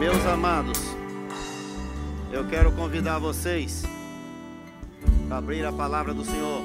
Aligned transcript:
Meus 0.00 0.24
amados, 0.24 0.78
eu 2.32 2.48
quero 2.48 2.72
convidar 2.72 3.18
vocês 3.18 3.82
a 5.30 5.36
abrir 5.36 5.62
a 5.62 5.70
palavra 5.70 6.14
do 6.14 6.24
Senhor 6.24 6.62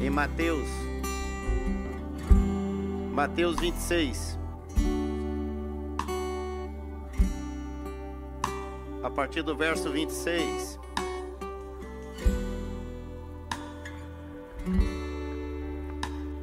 em 0.00 0.08
Mateus, 0.08 0.68
Mateus 3.12 3.56
26. 3.58 4.38
A 9.02 9.10
partir 9.10 9.42
do 9.42 9.56
verso 9.56 9.90
26. 9.90 10.78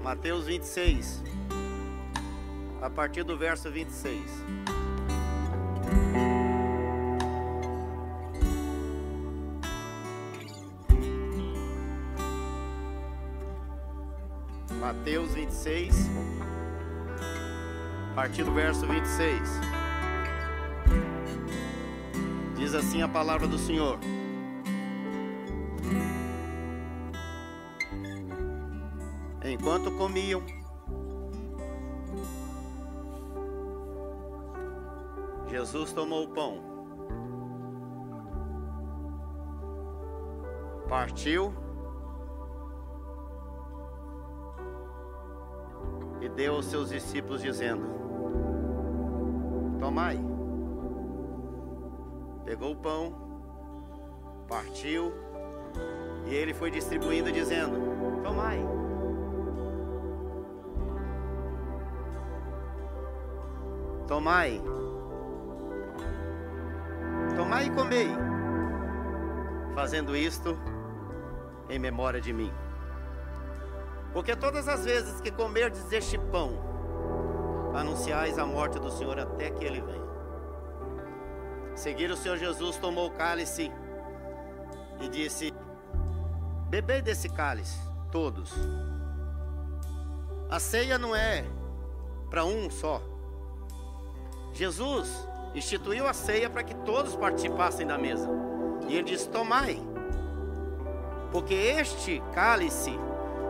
Mateus 0.03 0.45
26, 0.45 1.28
a 2.89 2.91
partir 2.91 3.23
do 3.23 3.38
verso 3.38 3.70
26. 3.70 4.20
Mateus 14.80 15.33
26, 15.35 16.09
a 18.11 18.16
partir 18.16 18.44
do 18.44 18.52
verso 18.53 18.88
26. 18.88 19.39
Diz 22.58 22.73
assim 22.73 23.03
a 23.03 23.08
palavra 23.08 23.47
do 23.47 23.58
Senhor. 23.59 23.99
Enquanto 29.44 29.92
comiam, 29.92 30.44
Jesus 35.59 35.91
tomou 35.91 36.23
o 36.23 36.29
pão, 36.29 36.57
partiu 40.88 41.53
e 46.21 46.30
deu 46.30 46.55
aos 46.55 46.65
seus 46.65 46.91
discípulos, 46.91 47.41
dizendo: 47.41 47.85
Tomai. 49.81 50.17
Pegou 52.45 52.71
o 52.71 52.77
pão, 52.77 53.13
partiu 54.47 55.11
e 56.25 56.33
ele 56.33 56.53
foi 56.53 56.71
distribuindo, 56.71 57.33
dizendo: 57.33 57.75
Tomai. 58.23 58.65
Tomai, 64.07 64.61
e 67.63 67.69
comei, 67.69 68.09
fazendo 69.73 70.15
isto 70.15 70.57
em 71.69 71.79
memória 71.79 72.19
de 72.19 72.33
mim. 72.33 72.52
Porque 74.13 74.35
todas 74.35 74.67
as 74.67 74.85
vezes 74.85 75.21
que 75.21 75.31
comerdes 75.31 75.91
este 75.91 76.17
pão, 76.17 76.69
anunciais 77.75 78.37
a 78.37 78.45
morte 78.45 78.80
do 78.80 78.89
Senhor 78.89 79.19
até 79.19 79.52
que 79.52 79.63
ele 79.63 79.81
venha. 79.81 80.09
Seguir 81.75 82.11
o 82.11 82.17
Senhor 82.17 82.37
Jesus 82.37 82.77
tomou 82.77 83.07
o 83.07 83.11
cálice 83.11 83.71
e 84.99 85.07
disse: 85.07 85.53
Bebei 86.69 87.02
desse 87.02 87.30
cálice, 87.30 87.80
todos. 88.11 88.53
A 90.49 90.59
ceia 90.59 90.97
não 90.97 91.15
é 91.15 91.45
para 92.30 92.43
um 92.43 92.69
só. 92.69 93.02
Jesus 94.52 95.27
instituiu 95.54 96.08
a 96.08 96.14
ceia 96.14 96.49
para 96.49 96.64
que 96.64 96.76
todos 96.76 97.15
participassem 97.15 97.86
da 97.86 97.98
mesa. 97.98 98.30
E 98.87 98.95
ele 98.95 99.04
disse: 99.04 99.30
Tomai, 99.30 99.82
porque 101.32 101.54
este 101.54 102.21
cálice 102.33 102.98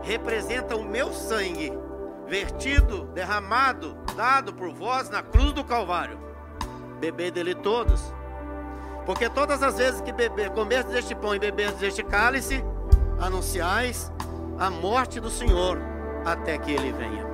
representa 0.01 0.75
o 0.75 0.83
meu 0.83 1.13
sangue, 1.13 1.73
vertido, 2.27 3.05
derramado, 3.13 3.97
dado 4.15 4.53
por 4.53 4.71
vós 4.71 5.09
na 5.09 5.21
cruz 5.21 5.53
do 5.53 5.63
Calvário. 5.63 6.19
Bebei 6.99 7.31
dele 7.31 7.55
todos, 7.55 8.13
porque 9.05 9.29
todas 9.29 9.63
as 9.63 9.77
vezes 9.77 10.01
que 10.01 10.11
beber, 10.11 10.49
comerdes 10.51 10.91
deste 10.91 11.15
pão 11.15 11.33
e 11.33 11.39
beberdes 11.39 11.79
deste 11.79 12.03
cálice, 12.03 12.63
anunciais 13.19 14.11
a 14.57 14.69
morte 14.69 15.19
do 15.19 15.29
Senhor 15.29 15.77
até 16.25 16.57
que 16.57 16.71
ele 16.71 16.91
venha. 16.91 17.27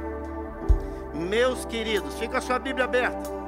Meus 1.14 1.66
queridos, 1.66 2.20
fica 2.20 2.38
a 2.38 2.42
sua 2.42 2.60
Bíblia 2.60 2.86
aberta 2.86 3.45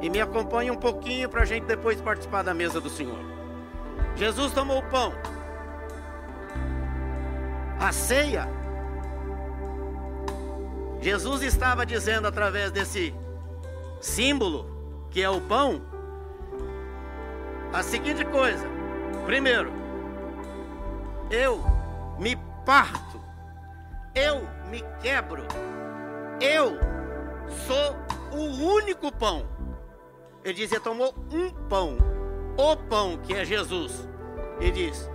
e 0.00 0.08
me 0.08 0.20
acompanhe 0.20 0.70
um 0.70 0.76
pouquinho 0.76 1.28
para 1.28 1.42
a 1.42 1.44
gente 1.44 1.64
depois 1.64 2.00
participar 2.00 2.42
da 2.42 2.54
mesa 2.54 2.80
do 2.80 2.88
Senhor. 2.88 3.18
Jesus 4.14 4.52
tomou 4.52 4.78
o 4.78 4.82
pão, 4.82 5.12
a 7.80 7.92
ceia. 7.92 8.48
Jesus 11.00 11.42
estava 11.42 11.86
dizendo 11.86 12.26
através 12.26 12.72
desse 12.72 13.14
símbolo, 14.00 15.06
que 15.10 15.22
é 15.22 15.30
o 15.30 15.40
pão, 15.40 15.80
a 17.72 17.82
seguinte 17.82 18.24
coisa: 18.24 18.66
primeiro, 19.26 19.72
eu 21.30 21.62
me 22.18 22.36
parto, 22.64 23.20
eu 24.14 24.42
me 24.68 24.82
quebro, 25.00 25.46
eu 26.40 26.78
sou 27.66 27.96
o 28.32 28.74
único 28.74 29.12
pão. 29.12 29.57
Ele 30.48 30.56
dizia: 30.56 30.80
tomou 30.80 31.14
um 31.30 31.50
pão, 31.68 31.98
o 32.56 32.74
pão 32.74 33.18
que 33.18 33.34
é 33.34 33.44
Jesus. 33.44 34.08
Ele 34.58 34.70
diz: 34.70 35.10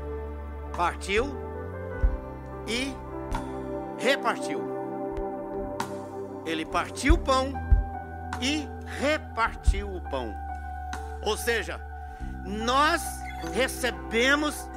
partiu 0.77 1.25
e 2.67 2.93
repartiu. 3.97 4.61
Ele 6.45 6.63
partiu 6.63 7.15
o 7.15 7.17
pão 7.17 7.51
e 8.39 8.67
repartiu 8.99 9.91
o 9.91 10.01
pão. 10.01 10.31
Ou 11.23 11.35
seja, 11.35 11.81
nós 12.45 13.01
recebemos 13.55 14.69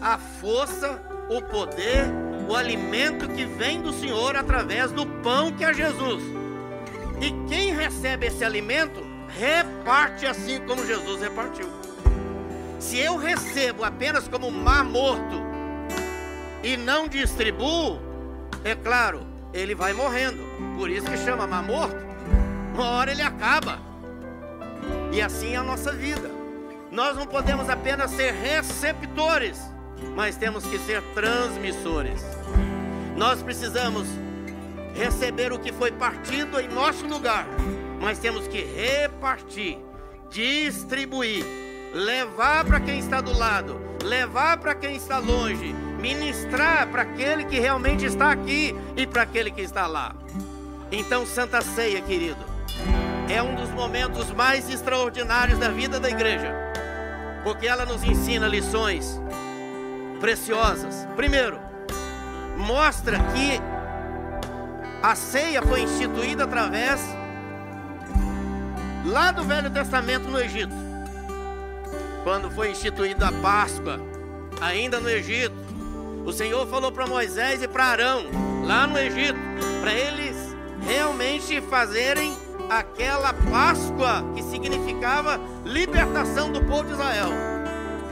a 0.00 0.18
força, 0.18 1.00
o 1.30 1.40
poder, 1.42 2.06
o 2.48 2.56
alimento 2.56 3.28
que 3.28 3.44
vem 3.44 3.80
do 3.80 3.92
Senhor 3.92 4.34
através 4.34 4.90
do 4.90 5.06
pão 5.06 5.52
que 5.52 5.64
é 5.64 5.72
Jesus. 5.72 6.24
E 7.20 7.30
quem 7.48 7.72
recebe 7.72 8.26
esse 8.26 8.44
alimento, 8.44 9.11
reparte 9.38 10.26
assim 10.26 10.60
como 10.66 10.86
Jesus 10.86 11.20
repartiu. 11.20 11.68
Se 12.78 12.98
eu 12.98 13.16
recebo 13.16 13.84
apenas 13.84 14.26
como 14.28 14.50
mar 14.50 14.84
morto 14.84 15.40
e 16.62 16.76
não 16.76 17.08
distribuo, 17.08 18.00
é 18.64 18.74
claro, 18.74 19.26
ele 19.52 19.74
vai 19.74 19.92
morrendo. 19.92 20.42
Por 20.76 20.90
isso 20.90 21.10
que 21.10 21.16
chama 21.16 21.46
mar 21.46 21.62
morto. 21.62 21.96
Uma 22.74 22.86
hora 22.90 23.10
ele 23.10 23.22
acaba. 23.22 23.78
E 25.12 25.20
assim 25.20 25.54
é 25.54 25.56
a 25.56 25.62
nossa 25.62 25.92
vida. 25.92 26.30
Nós 26.90 27.16
não 27.16 27.26
podemos 27.26 27.68
apenas 27.68 28.10
ser 28.10 28.32
receptores, 28.34 29.58
mas 30.14 30.36
temos 30.36 30.64
que 30.66 30.78
ser 30.78 31.02
transmissores. 31.14 32.22
Nós 33.16 33.42
precisamos 33.42 34.06
receber 34.94 35.52
o 35.52 35.58
que 35.58 35.72
foi 35.72 35.90
partido 35.90 36.60
em 36.60 36.68
nosso 36.68 37.06
lugar, 37.06 37.46
mas 38.02 38.18
temos 38.18 38.48
que 38.48 38.64
repartir, 38.64 39.78
distribuir, 40.28 41.44
levar 41.94 42.64
para 42.64 42.80
quem 42.80 42.98
está 42.98 43.20
do 43.20 43.32
lado, 43.32 43.80
levar 44.02 44.56
para 44.56 44.74
quem 44.74 44.96
está 44.96 45.18
longe, 45.18 45.72
ministrar 46.00 46.88
para 46.88 47.02
aquele 47.02 47.44
que 47.44 47.60
realmente 47.60 48.04
está 48.04 48.32
aqui 48.32 48.74
e 48.96 49.06
para 49.06 49.22
aquele 49.22 49.52
que 49.52 49.60
está 49.60 49.86
lá. 49.86 50.16
Então, 50.90 51.24
Santa 51.24 51.62
Ceia, 51.62 52.00
querido, 52.02 52.44
é 53.32 53.40
um 53.40 53.54
dos 53.54 53.70
momentos 53.70 54.32
mais 54.32 54.68
extraordinários 54.68 55.60
da 55.60 55.68
vida 55.68 56.00
da 56.00 56.10
igreja, 56.10 56.52
porque 57.44 57.68
ela 57.68 57.86
nos 57.86 58.02
ensina 58.02 58.48
lições 58.48 59.20
preciosas. 60.20 61.06
Primeiro, 61.14 61.60
mostra 62.56 63.16
que 63.32 63.60
a 65.00 65.14
ceia 65.14 65.62
foi 65.62 65.82
instituída 65.82 66.42
através 66.42 67.21
lá 69.04 69.32
do 69.32 69.44
Velho 69.44 69.70
Testamento 69.70 70.28
no 70.28 70.40
Egito. 70.40 70.74
Quando 72.24 72.50
foi 72.50 72.70
instituída 72.70 73.28
a 73.28 73.32
Páscoa, 73.32 74.00
ainda 74.60 75.00
no 75.00 75.10
Egito, 75.10 75.54
o 76.24 76.32
Senhor 76.32 76.66
falou 76.68 76.92
para 76.92 77.06
Moisés 77.06 77.62
e 77.62 77.68
para 77.68 77.84
Arão, 77.84 78.24
lá 78.64 78.86
no 78.86 78.98
Egito, 78.98 79.38
para 79.80 79.92
eles 79.92 80.36
realmente 80.86 81.60
fazerem 81.62 82.36
aquela 82.70 83.32
Páscoa 83.32 84.24
que 84.34 84.42
significava 84.42 85.40
libertação 85.64 86.52
do 86.52 86.62
povo 86.64 86.84
de 86.84 86.92
Israel 86.92 87.30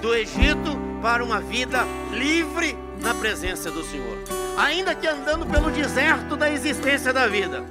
do 0.00 0.14
Egito 0.14 0.78
para 1.02 1.22
uma 1.22 1.40
vida 1.40 1.84
livre 2.10 2.76
na 3.00 3.14
presença 3.14 3.70
do 3.70 3.84
Senhor. 3.84 4.19
Ainda 4.58 4.94
que 4.94 5.06
andando 5.06 5.46
pelo 5.46 5.70
deserto 5.70 6.36
da 6.36 6.50
existência 6.50 7.12
da 7.12 7.26
vida, 7.26 7.64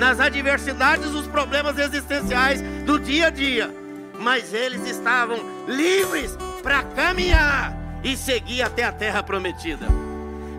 nas 0.00 0.18
adversidades, 0.18 1.10
os 1.10 1.26
problemas 1.26 1.78
existenciais 1.78 2.62
do 2.86 2.98
dia 2.98 3.26
a 3.26 3.30
dia. 3.30 3.70
Mas 4.18 4.54
eles 4.54 4.88
estavam 4.88 5.38
livres 5.68 6.36
para 6.62 6.82
caminhar 6.82 7.76
e 8.02 8.16
seguir 8.16 8.62
até 8.62 8.82
a 8.82 8.92
terra 8.92 9.22
prometida. 9.22 9.86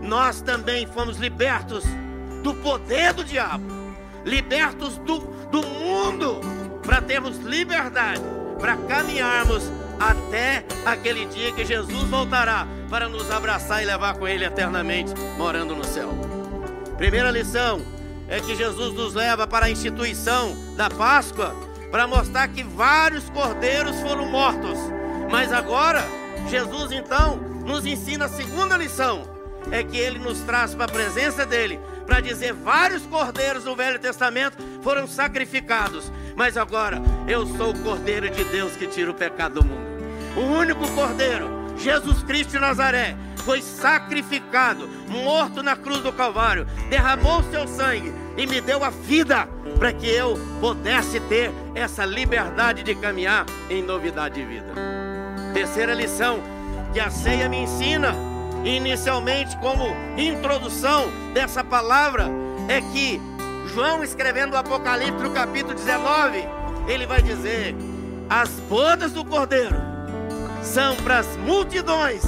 Nós 0.04 0.42
também 0.42 0.86
fomos 0.86 1.18
libertos 1.18 1.84
do 2.44 2.54
poder 2.54 3.14
do 3.14 3.24
diabo, 3.24 3.66
libertos 4.24 4.98
do, 5.00 5.20
do 5.52 5.64
mundo, 5.64 6.40
para 6.86 7.02
termos 7.02 7.38
liberdade, 7.38 8.22
para 8.60 8.78
caminharmos 8.78 9.64
até 10.00 10.64
aquele 10.86 11.26
dia 11.26 11.52
que 11.52 11.66
Jesus 11.66 12.04
voltará 12.10 12.68
para 12.90 13.10
nos 13.10 13.30
abraçar 13.32 13.82
e 13.82 13.86
levar 13.88 14.16
com 14.16 14.28
Ele 14.28 14.46
eternamente, 14.46 15.14
morando 15.36 15.76
no 15.76 15.84
céu. 15.84 16.10
Primeira 16.98 17.32
lição 17.32 18.01
é 18.32 18.40
que 18.40 18.56
Jesus 18.56 18.94
nos 18.94 19.14
leva 19.14 19.46
para 19.46 19.66
a 19.66 19.70
instituição 19.70 20.56
da 20.78 20.90
Páscoa 20.90 21.54
para 21.92 22.08
mostrar 22.08 22.48
que 22.48 22.64
vários 22.64 23.30
cordeiros 23.30 24.00
foram 24.00 24.26
mortos, 24.26 24.80
mas 25.30 25.52
agora 25.52 26.02
Jesus 26.50 26.94
então 26.94 27.36
nos 27.66 27.86
ensina 27.86 28.26
a 28.26 28.30
segunda 28.30 28.78
lição, 28.78 29.30
é 29.70 29.84
que 29.84 29.98
ele 29.98 30.18
nos 30.18 30.40
traz 30.40 30.74
para 30.74 30.86
a 30.86 30.88
presença 30.88 31.46
dele 31.46 31.78
para 32.08 32.22
dizer 32.22 32.54
vários 32.54 33.06
cordeiros 33.06 33.66
do 33.66 33.76
Velho 33.76 34.00
Testamento 34.00 34.58
foram 34.82 35.06
sacrificados, 35.08 36.10
mas 36.34 36.56
agora 36.56 37.02
eu 37.28 37.46
sou 37.58 37.72
o 37.72 37.80
cordeiro 37.80 38.30
de 38.30 38.46
Deus 38.46 38.78
que 38.78 38.88
tira 38.88 39.12
o 39.12 39.14
pecado 39.14 39.56
do 39.56 39.66
mundo. 39.66 39.92
O 40.38 40.58
único 40.58 40.90
cordeiro, 40.94 41.50
Jesus 41.78 42.24
Cristo 42.24 42.52
de 42.52 42.60
Nazaré, 42.60 43.14
foi 43.44 43.62
sacrificado, 43.62 44.88
morto 45.10 45.62
na 45.62 45.76
cruz 45.76 46.00
do 46.00 46.14
Calvário, 46.14 46.66
derramou 46.90 47.44
seu 47.52 47.68
sangue 47.68 48.21
e 48.38 48.48
me 48.48 48.62
deu 48.62 48.84
a 48.84 48.90
vida 48.90 49.48
para 49.78 49.92
que 49.92 50.08
eu 50.08 50.38
pudesse 50.60 51.20
ter 51.22 51.52
essa 51.76 52.06
liberdade 52.06 52.84
de 52.84 52.96
caminhar 52.96 53.46
em 53.70 53.82
novidade 53.82 54.36
de 54.36 54.46
vida. 54.46 54.74
Terceira 55.54 55.94
lição 55.94 56.40
que 56.94 57.00
a 57.00 57.10
ceia 57.10 57.50
me 57.50 57.58
ensina, 57.58 58.16
inicialmente 58.64 59.58
como 59.58 59.86
introdução 60.18 61.10
dessa 61.34 61.64
palavra, 61.64 62.28
é 62.68 62.82
que 62.82 63.20
João 63.74 64.04
escrevendo 64.04 64.54
o 64.54 64.58
Apocalipse 64.58 65.24
no 65.24 65.32
capítulo 65.32 65.74
19, 65.74 66.44
ele 66.88 67.06
vai 67.06 67.22
dizer: 67.22 67.76
as 68.30 68.50
bodas 68.70 69.12
do 69.12 69.26
Cordeiro 69.26 69.76
são 70.62 70.96
para 70.98 71.20
as 71.20 71.38
multidões 71.38 72.22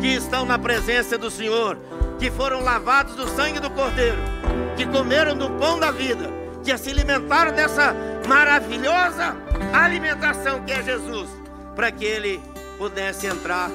que 0.00 0.08
estão 0.08 0.44
na 0.44 0.58
presença 0.58 1.16
do 1.16 1.30
Senhor, 1.30 1.78
que 2.18 2.30
foram 2.30 2.62
lavados 2.62 3.14
do 3.14 3.28
sangue 3.28 3.60
do 3.60 3.70
Cordeiro, 3.70 4.18
que 4.76 4.86
comeram 4.86 5.36
do 5.36 5.50
pão 5.52 5.78
da 5.78 5.90
vida, 5.90 6.30
que 6.62 6.76
se 6.76 6.90
alimentaram 6.90 7.52
dessa 7.52 7.94
maravilhosa 8.26 9.36
alimentação 9.72 10.62
que 10.64 10.72
é 10.72 10.82
Jesus, 10.82 11.28
para 11.74 11.90
que 11.90 12.04
ele 12.04 12.40
pudesse 12.78 13.26
entrar 13.26 13.70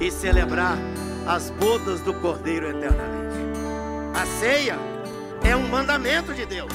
e 0.00 0.10
celebrar 0.10 0.76
as 1.26 1.50
bodas 1.50 2.00
do 2.00 2.14
Cordeiro 2.14 2.68
eternamente. 2.68 3.36
A 4.14 4.24
ceia 4.40 4.78
é 5.44 5.54
um 5.54 5.68
mandamento 5.68 6.32
de 6.32 6.46
Deus. 6.46 6.72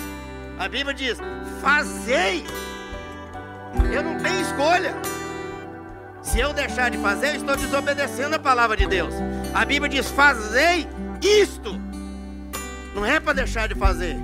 A 0.60 0.68
Bíblia 0.68 0.94
diz: 0.94 1.18
fazei. 1.62 2.46
Eu 3.92 4.04
não 4.04 4.18
tenho 4.18 4.42
escolha. 4.42 4.94
Se 6.22 6.40
eu 6.40 6.54
deixar 6.54 6.92
de 6.92 6.98
fazer, 7.00 7.30
eu 7.30 7.36
estou 7.38 7.56
desobedecendo 7.56 8.36
a 8.36 8.40
palavra 8.40 8.78
de 8.78 8.86
Deus. 8.86 9.14
A 9.54 9.66
Bíblia 9.66 9.90
diz: 9.90 10.12
fazei 10.12 10.88
isto. 11.22 11.80
Não 12.94 13.06
é 13.06 13.20
para 13.20 13.34
deixar 13.34 13.68
de 13.68 13.76
fazer. 13.76 14.18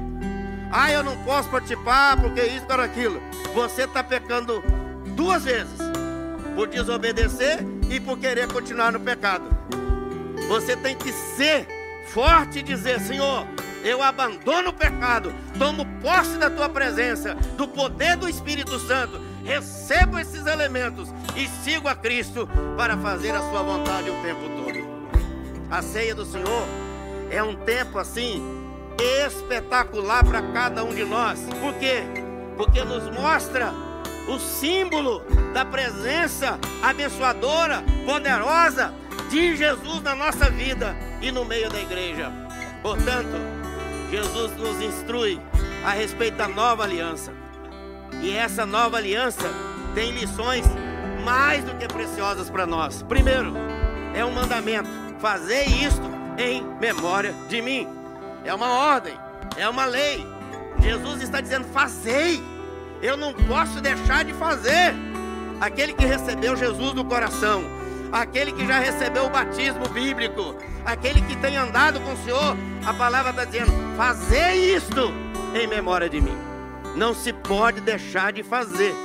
Ah, 0.71 0.91
eu 0.91 1.03
não 1.03 1.15
posso 1.23 1.49
participar 1.49 2.19
porque 2.19 2.41
isso 2.41 2.65
ou 2.69 2.81
aquilo. 2.81 3.21
Você 3.53 3.83
está 3.83 4.03
pecando 4.03 4.61
duas 5.15 5.43
vezes: 5.43 5.79
por 6.55 6.67
desobedecer 6.67 7.59
e 7.89 7.99
por 7.99 8.17
querer 8.17 8.47
continuar 8.51 8.91
no 8.91 8.99
pecado. 8.99 9.45
Você 10.49 10.75
tem 10.75 10.95
que 10.95 11.11
ser 11.11 11.67
forte 12.07 12.59
e 12.59 12.63
dizer: 12.63 12.99
Senhor, 12.99 13.47
eu 13.83 14.03
abandono 14.03 14.69
o 14.69 14.73
pecado, 14.73 15.33
tomo 15.57 15.85
posse 16.01 16.37
da 16.37 16.49
tua 16.49 16.67
presença, 16.67 17.35
do 17.55 17.67
poder 17.67 18.17
do 18.17 18.27
Espírito 18.27 18.77
Santo, 18.79 19.21
recebo 19.43 20.19
esses 20.19 20.45
elementos 20.45 21.13
e 21.35 21.47
sigo 21.63 21.87
a 21.87 21.95
Cristo 21.95 22.49
para 22.75 22.97
fazer 22.97 23.31
a 23.31 23.39
sua 23.39 23.61
vontade 23.61 24.09
o 24.09 24.21
tempo 24.21 24.41
todo. 24.41 24.67
A 25.69 25.81
ceia 25.81 26.15
do 26.15 26.25
Senhor 26.25 26.67
é 27.29 27.43
um 27.43 27.55
tempo 27.55 27.97
assim 27.97 28.56
espetacular 28.99 30.23
para 30.23 30.41
cada 30.53 30.83
um 30.83 30.93
de 30.93 31.03
nós. 31.03 31.39
Por 31.61 31.73
quê? 31.75 32.03
Porque 32.55 32.83
nos 32.83 33.09
mostra 33.11 33.73
o 34.27 34.39
símbolo 34.39 35.21
da 35.53 35.63
presença 35.63 36.59
abençoadora, 36.81 37.83
poderosa 38.05 38.93
de 39.29 39.55
Jesus 39.55 40.01
na 40.01 40.15
nossa 40.15 40.49
vida 40.49 40.95
e 41.21 41.31
no 41.31 41.45
meio 41.45 41.69
da 41.69 41.79
igreja. 41.79 42.31
Portanto, 42.81 43.35
Jesus 44.11 44.55
nos 44.57 44.81
instrui 44.81 45.39
a 45.85 45.91
respeito 45.91 46.37
da 46.37 46.47
nova 46.47 46.83
aliança. 46.83 47.31
E 48.21 48.31
essa 48.31 48.65
nova 48.65 48.97
aliança 48.97 49.49
tem 49.93 50.11
lições 50.11 50.65
mais 51.23 51.63
do 51.63 51.75
que 51.75 51.87
preciosas 51.87 52.49
para 52.49 52.65
nós. 52.65 53.03
Primeiro, 53.03 53.53
é 54.13 54.23
um 54.23 54.31
mandamento: 54.31 54.89
fazer 55.19 55.65
isto 55.65 56.09
em 56.37 56.63
memória 56.79 57.33
de 57.49 57.61
mim. 57.61 57.96
É 58.47 58.53
uma 58.53 58.69
ordem, 58.69 59.13
é 59.57 59.67
uma 59.67 59.83
lei. 59.83 60.25
Jesus 60.79 61.21
está 61.21 61.41
dizendo: 61.41 61.65
fazei. 61.65 62.41
Eu 63.01 63.17
não 63.17 63.33
posso 63.33 63.81
deixar 63.81 64.23
de 64.23 64.33
fazer. 64.33 64.95
Aquele 65.59 65.91
que 65.91 66.05
recebeu 66.05 66.55
Jesus 66.55 66.93
no 66.93 67.03
coração, 67.03 67.61
aquele 68.09 68.53
que 68.53 68.65
já 68.65 68.79
recebeu 68.79 69.25
o 69.25 69.29
batismo 69.29 69.89
bíblico, 69.89 70.55
aquele 70.85 71.21
que 71.23 71.35
tem 71.35 71.57
andado 71.57 71.99
com 71.99 72.13
o 72.13 72.17
Senhor, 72.23 72.55
a 72.85 72.93
palavra 72.93 73.31
está 73.31 73.43
dizendo: 73.43 73.71
fazer 73.97 74.53
isto 74.53 75.11
em 75.53 75.67
memória 75.67 76.07
de 76.07 76.21
mim. 76.21 76.37
Não 76.95 77.13
se 77.13 77.33
pode 77.33 77.81
deixar 77.81 78.31
de 78.31 78.43
fazer. 78.43 78.95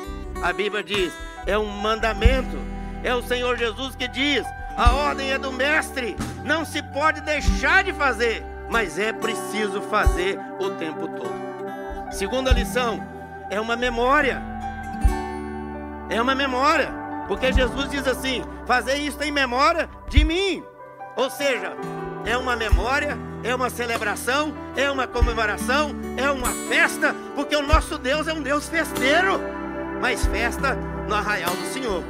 A 0.40 0.52
Bíblia 0.52 0.84
diz: 0.84 1.12
é 1.48 1.58
um 1.58 1.66
mandamento. 1.66 2.56
É 3.02 3.12
o 3.12 3.22
Senhor 3.22 3.58
Jesus 3.58 3.96
que 3.96 4.06
diz: 4.06 4.46
a 4.76 4.92
ordem 4.92 5.32
é 5.32 5.38
do 5.38 5.52
Mestre. 5.52 6.14
Não 6.44 6.64
se 6.64 6.80
pode 6.92 7.20
deixar 7.22 7.82
de 7.82 7.92
fazer, 7.92 8.44
mas 8.72 8.98
é 8.98 9.12
preciso 9.12 9.82
fazer 9.82 10.40
o 10.58 10.70
tempo 10.70 11.06
todo. 11.06 12.10
Segunda 12.10 12.50
lição: 12.50 13.06
é 13.50 13.60
uma 13.60 13.76
memória. 13.76 14.42
É 16.08 16.20
uma 16.20 16.34
memória. 16.34 16.90
Porque 17.28 17.52
Jesus 17.52 17.90
diz 17.90 18.06
assim: 18.08 18.42
fazer 18.66 18.96
isso 18.96 19.22
em 19.22 19.30
memória 19.30 19.88
de 20.08 20.24
mim. 20.24 20.64
Ou 21.14 21.28
seja, 21.28 21.76
é 22.24 22.36
uma 22.38 22.56
memória, 22.56 23.18
é 23.44 23.54
uma 23.54 23.68
celebração, 23.68 24.54
é 24.74 24.90
uma 24.90 25.06
comemoração, 25.06 25.94
é 26.16 26.30
uma 26.30 26.52
festa, 26.68 27.14
porque 27.34 27.54
o 27.54 27.62
nosso 27.62 27.98
Deus 27.98 28.26
é 28.26 28.32
um 28.32 28.42
Deus 28.42 28.70
festeiro, 28.70 29.38
mas 30.00 30.24
festa 30.26 30.74
no 31.06 31.14
arraial 31.14 31.54
do 31.54 31.66
Senhor. 31.66 32.02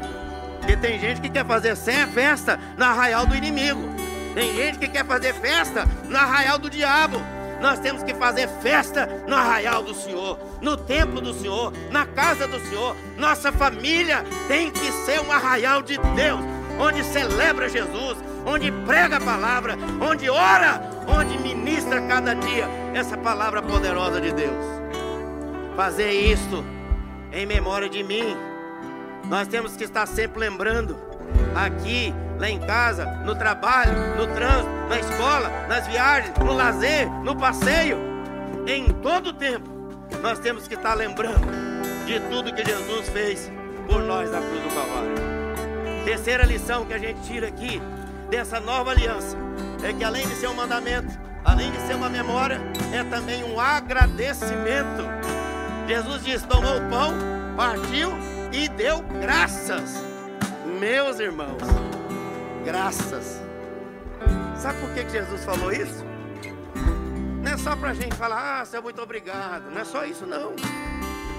Porque 0.59 0.77
tem 0.77 1.01
gente 1.01 1.21
que 1.21 1.29
quer 1.29 1.45
fazer 1.45 1.75
festa 1.75 2.57
no 2.77 2.85
arraial 2.85 3.27
do 3.27 3.35
inimigo, 3.35 3.81
tem 4.35 4.55
gente 4.55 4.79
que 4.79 4.89
quer 4.89 5.05
fazer 5.05 5.35
festa 5.35 5.87
no 6.09 6.17
arraial 6.17 6.59
do 6.59 6.71
diabo. 6.71 7.19
Nós 7.61 7.79
temos 7.79 8.03
que 8.03 8.13
fazer 8.13 8.49
festa 8.61 9.07
no 9.29 9.37
arraial 9.37 9.85
do 9.85 9.95
Senhor, 9.95 10.37
no 10.61 10.77
templo 10.77 11.21
do 11.21 11.33
Senhor, 11.33 11.73
na 11.93 12.05
casa 12.05 12.49
do 12.49 12.59
Senhor. 12.59 12.97
Nossa 13.17 13.53
família 13.53 14.25
tem 14.49 14.69
que 14.69 14.91
ser 15.05 15.21
um 15.21 15.31
arraial 15.31 15.81
de 15.81 15.97
Deus, 15.97 16.41
onde 16.81 17.05
celebra 17.05 17.69
Jesus, 17.69 18.19
onde 18.45 18.73
prega 18.85 19.19
a 19.19 19.21
palavra, 19.21 19.77
onde 20.01 20.29
ora, 20.29 20.83
onde 21.07 21.39
ministra 21.39 22.01
cada 22.03 22.35
dia 22.35 22.69
essa 22.95 23.17
palavra 23.17 23.63
poderosa 23.63 24.21
de 24.21 24.33
Deus. 24.33 24.65
Fazer 25.77 26.11
isto 26.11 26.65
em 27.33 27.47
memória 27.47 27.89
de 27.89 28.03
mim. 28.03 28.37
Nós 29.29 29.47
temos 29.47 29.77
que 29.77 29.85
estar 29.85 30.07
sempre 30.07 30.41
lembrando, 30.41 30.97
aqui, 31.55 32.15
lá 32.39 32.49
em 32.49 32.59
casa, 32.61 33.07
no 33.25 33.35
trabalho, 33.35 33.93
no 34.17 34.27
trânsito, 34.35 34.71
na 34.89 34.99
escola, 34.99 35.51
nas 35.69 35.87
viagens, 35.87 36.33
no 36.39 36.53
lazer, 36.53 37.09
no 37.23 37.37
passeio, 37.37 37.99
em 38.67 38.93
todo 39.03 39.33
tempo, 39.33 39.69
nós 40.23 40.39
temos 40.39 40.69
que 40.69 40.75
estar 40.75 40.95
lembrando 40.95 41.47
de 42.07 42.21
tudo 42.31 42.53
que 42.53 42.65
Jesus 42.65 43.09
fez 43.09 43.51
por 43.89 44.03
nós 44.03 44.31
na 44.31 44.39
cruz 44.39 44.63
do 44.63 44.69
Calvário. 44.69 45.33
Terceira 46.05 46.45
lição 46.45 46.85
que 46.85 46.95
a 46.95 46.99
gente 46.99 47.21
tira 47.23 47.49
aqui 47.49 47.81
dessa 48.31 48.61
nova 48.61 48.91
aliança 48.91 49.37
é 49.83 49.93
que 49.93 50.05
além 50.05 50.27
de 50.27 50.35
ser 50.35 50.49
um 50.49 50.55
mandamento, 50.55 51.19
além 51.45 51.71
de 51.71 51.79
ser 51.83 51.95
uma 51.95 52.09
memória, 52.09 52.61
é 52.93 53.03
também 53.05 53.45
um 53.45 53.59
agradecimento. 53.59 55.05
Jesus 55.89 56.25
disse: 56.25 56.47
tomou 56.47 56.77
o 56.77 56.89
pão, 56.89 57.15
partiu 57.57 58.13
e 58.53 58.69
deu 58.69 59.03
graças. 59.21 60.12
Meus 60.83 61.21
irmãos, 61.21 61.63
graças. 62.65 63.41
Sabe 64.57 64.81
por 64.81 64.93
que 64.93 65.09
Jesus 65.09 65.45
falou 65.45 65.71
isso? 65.71 66.05
Não 67.41 67.53
é 67.53 67.57
só 67.57 67.77
para 67.77 67.91
a 67.91 67.95
gente 67.95 68.17
falar, 68.17 68.63
ah, 68.63 68.65
Senhor, 68.65 68.83
muito 68.83 69.01
obrigado. 69.01 69.71
Não 69.71 69.81
é 69.81 69.85
só 69.85 70.05
isso, 70.05 70.27
não. 70.27 70.57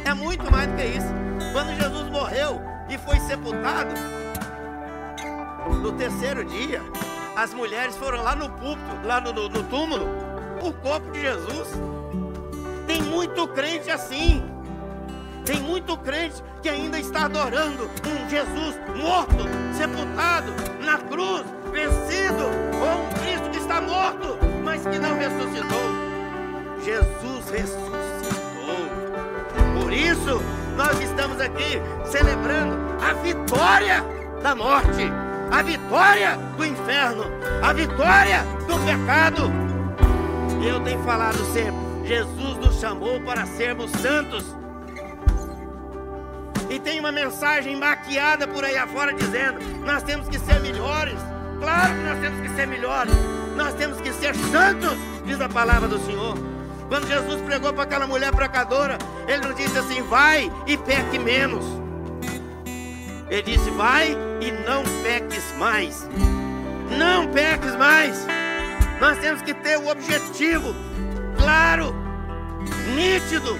É 0.05 0.13
muito 0.13 0.49
mais 0.49 0.69
do 0.69 0.77
que 0.77 0.83
isso. 0.83 1.09
Quando 1.51 1.75
Jesus 1.75 2.09
morreu 2.09 2.61
e 2.89 2.97
foi 2.97 3.19
sepultado, 3.19 3.93
no 5.81 5.91
terceiro 5.91 6.45
dia, 6.45 6.81
as 7.35 7.53
mulheres 7.53 7.97
foram 7.97 8.23
lá 8.23 8.37
no 8.37 8.49
púlpito, 8.49 9.05
lá 9.05 9.19
no, 9.19 9.33
no, 9.33 9.49
no 9.49 9.63
túmulo, 9.63 10.07
o 10.61 10.71
corpo 10.71 11.11
de 11.11 11.19
Jesus. 11.19 11.67
Tem 12.87 13.01
muito 13.01 13.45
crente 13.49 13.91
assim. 13.91 14.52
Tem 15.45 15.59
muito 15.59 15.97
crente 15.97 16.41
que 16.61 16.69
ainda 16.69 16.97
está 16.97 17.25
adorando 17.25 17.89
um 18.07 18.29
Jesus 18.29 18.79
morto, 18.95 19.45
sepultado 19.77 20.53
na 20.85 20.97
cruz, 20.99 21.43
vencido, 21.71 22.45
ou 22.79 23.03
um 23.03 23.09
Cristo 23.21 23.49
que 23.51 23.57
está 23.57 23.81
morto, 23.81 24.37
mas 24.63 24.81
que 24.87 24.97
não 24.97 25.17
ressuscitou. 25.17 26.03
Jesus 26.81 27.49
ressuscitou. 27.49 27.93
Por 29.81 29.91
isso, 29.91 30.41
nós 30.77 30.99
estamos 31.01 31.41
aqui 31.41 31.81
celebrando 32.05 32.77
a 33.03 33.13
vitória 33.13 34.01
da 34.41 34.55
morte, 34.55 35.11
a 35.51 35.61
vitória 35.61 36.37
do 36.55 36.65
inferno, 36.65 37.25
a 37.61 37.73
vitória 37.73 38.43
do 38.65 38.79
pecado. 38.85 39.51
Eu 40.65 40.79
tenho 40.79 41.03
falado 41.03 41.37
sempre: 41.51 42.07
Jesus 42.07 42.57
nos 42.57 42.79
chamou 42.79 43.19
para 43.21 43.45
sermos 43.45 43.91
santos. 43.91 44.62
E 46.73 46.79
tem 46.79 46.99
uma 46.99 47.11
mensagem 47.11 47.75
maquiada 47.75 48.47
por 48.47 48.65
aí 48.65 48.75
afora 48.75 49.13
dizendo: 49.13 49.59
nós 49.85 50.01
temos 50.01 50.27
que 50.27 50.39
ser 50.39 50.59
melhores. 50.59 51.19
Claro 51.59 51.93
que 51.93 52.01
nós 52.01 52.19
temos 52.19 52.41
que 52.41 52.49
ser 52.55 52.65
melhores. 52.65 53.13
Nós 53.55 53.75
temos 53.75 54.01
que 54.01 54.11
ser 54.11 54.35
santos, 54.35 54.97
diz 55.23 55.39
a 55.39 55.47
palavra 55.47 55.87
do 55.87 56.03
Senhor. 56.03 56.35
Quando 56.89 57.07
Jesus 57.07 57.39
pregou 57.43 57.71
para 57.73 57.83
aquela 57.83 58.07
mulher 58.07 58.35
pecadora, 58.35 58.97
ele 59.27 59.45
não 59.45 59.53
disse 59.53 59.77
assim: 59.77 60.01
vai 60.01 60.51
e 60.65 60.75
peque 60.75 61.19
menos. 61.19 61.63
Ele 63.29 63.43
disse: 63.43 63.69
vai 63.69 64.17
e 64.41 64.51
não 64.65 64.83
peques 65.03 65.53
mais. 65.59 66.09
Não 66.97 67.27
peques 67.27 67.75
mais. 67.75 68.25
Nós 68.99 69.19
temos 69.19 69.43
que 69.43 69.53
ter 69.53 69.77
o 69.77 69.89
objetivo 69.89 70.73
claro, 71.37 71.95
nítido 72.95 73.59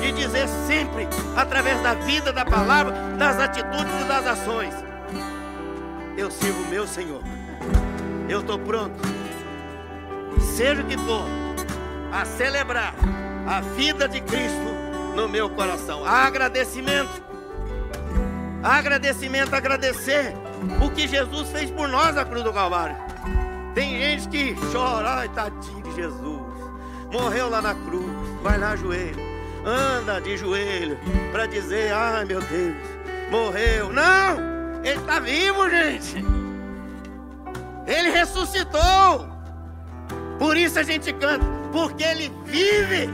de 0.00 0.12
dizer 0.12 0.48
sempre, 0.66 1.08
através 1.36 1.80
da 1.82 1.94
vida, 1.94 2.32
da 2.32 2.44
palavra, 2.44 2.92
das 3.18 3.38
atitudes 3.38 4.00
e 4.00 4.04
das 4.04 4.26
ações: 4.26 4.74
Eu 6.16 6.30
sirvo 6.30 6.62
o 6.62 6.68
meu 6.68 6.86
Senhor, 6.86 7.22
eu 8.28 8.40
estou 8.40 8.58
pronto, 8.58 8.98
seja 10.40 10.82
o 10.82 10.86
que 10.86 10.96
for, 10.98 11.24
a 12.12 12.24
celebrar 12.24 12.94
a 13.46 13.60
vida 13.60 14.08
de 14.08 14.20
Cristo 14.20 14.74
no 15.14 15.28
meu 15.28 15.50
coração. 15.50 16.04
Agradecimento, 16.04 17.22
agradecimento, 18.62 19.54
agradecer 19.54 20.34
o 20.84 20.90
que 20.90 21.08
Jesus 21.08 21.50
fez 21.50 21.70
por 21.70 21.88
nós 21.88 22.14
na 22.14 22.24
cruz 22.24 22.44
do 22.44 22.52
Calvário. 22.52 22.96
Tem 23.74 23.96
gente 23.98 24.28
que 24.28 24.56
chora, 24.72 25.10
ai 25.10 25.28
tadinho 25.28 25.82
de 25.82 25.94
Jesus, 25.94 26.42
morreu 27.12 27.48
lá 27.48 27.62
na 27.62 27.74
cruz, 27.74 28.06
vai 28.42 28.58
lá 28.58 28.74
joelho 28.74 29.27
anda 29.68 30.20
de 30.20 30.36
joelho 30.36 30.98
para 31.30 31.46
dizer: 31.46 31.92
ai 31.92 32.24
meu 32.24 32.40
Deus, 32.40 32.74
morreu. 33.30 33.92
Não, 33.92 34.82
ele 34.82 34.98
está 34.98 35.20
vivo, 35.20 35.68
gente. 35.68 36.24
Ele 37.86 38.10
ressuscitou. 38.10 39.28
Por 40.38 40.56
isso 40.56 40.78
a 40.78 40.82
gente 40.82 41.12
canta, 41.12 41.44
porque 41.72 42.04
ele 42.04 42.32
vive. 42.44 43.10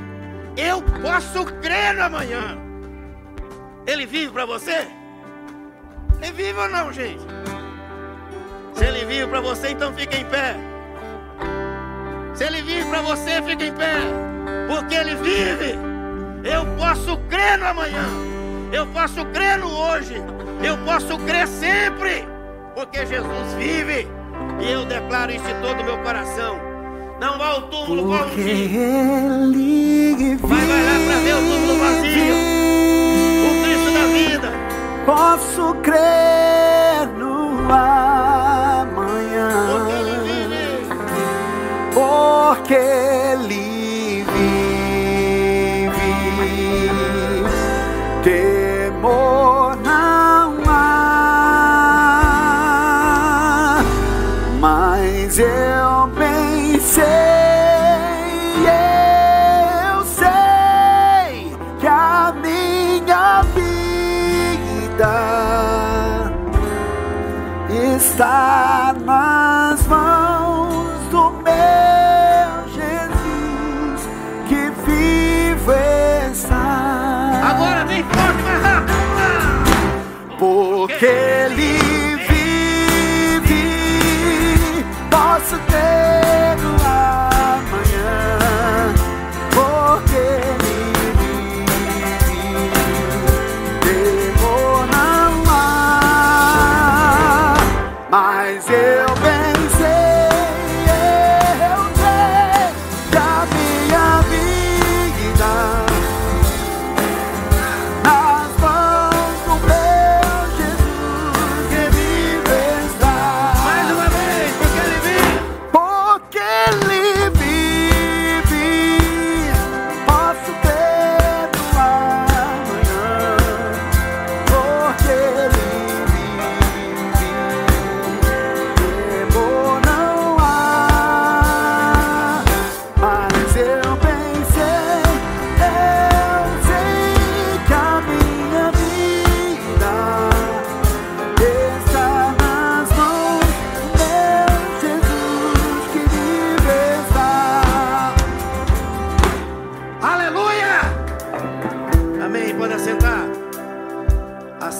Eu 0.56 0.82
posso 1.02 1.44
crer 1.60 1.94
no 1.94 2.04
amanhã. 2.04 2.56
Ele 3.86 4.06
vive 4.06 4.32
para 4.32 4.46
você? 4.46 4.86
Ele 6.22 6.32
vive 6.32 6.58
ou 6.58 6.68
não, 6.68 6.92
gente? 6.92 7.24
Se 8.74 8.84
ele 8.84 9.04
vive 9.04 9.26
para 9.26 9.40
você, 9.40 9.70
então 9.70 9.92
fica 9.94 10.16
em 10.16 10.24
pé. 10.24 10.56
Se 12.34 12.44
ele 12.44 12.62
vive 12.62 12.88
para 12.88 13.02
você, 13.02 13.42
fica 13.42 13.64
em 13.64 13.72
pé. 13.72 13.94
Porque 14.68 14.94
ele 14.94 15.14
vive. 15.16 15.93
Eu 16.44 16.66
posso 16.76 17.16
crer 17.30 17.58
no 17.58 17.66
amanhã. 17.66 18.04
Eu 18.70 18.86
posso 18.88 19.24
crer 19.26 19.58
no 19.58 19.68
hoje. 19.68 20.22
Eu 20.62 20.76
posso 20.84 21.18
crer 21.20 21.48
sempre. 21.48 22.28
Porque 22.74 23.06
Jesus 23.06 23.54
vive. 23.56 24.06
E 24.60 24.70
eu 24.70 24.84
declaro 24.84 25.32
isso 25.32 25.48
em 25.48 25.58
todo 25.62 25.80
o 25.80 25.84
meu 25.84 25.96
coração. 25.98 26.58
Não 27.18 27.38
vá 27.38 27.46
ao 27.48 27.62
túmulo 27.62 28.10
um 28.10 28.14
Ele 28.36 30.36
Vai, 30.36 30.60
vai 30.60 30.82
lá 30.82 30.98
para 31.06 31.16
ver 31.20 31.34
o 31.34 31.38
túmulo 31.38 31.78
vazio. 31.78 32.34
O 33.40 33.62
Cristo 33.62 33.90
da 33.92 34.04
vida. 34.12 34.52
Posso 35.06 35.74
crer 35.82 37.08
no 37.16 37.72
amanhã. 37.72 39.48
Porque 39.70 39.92
Ele 39.92 40.18
vive. 40.24 40.88
Porque 41.94 43.13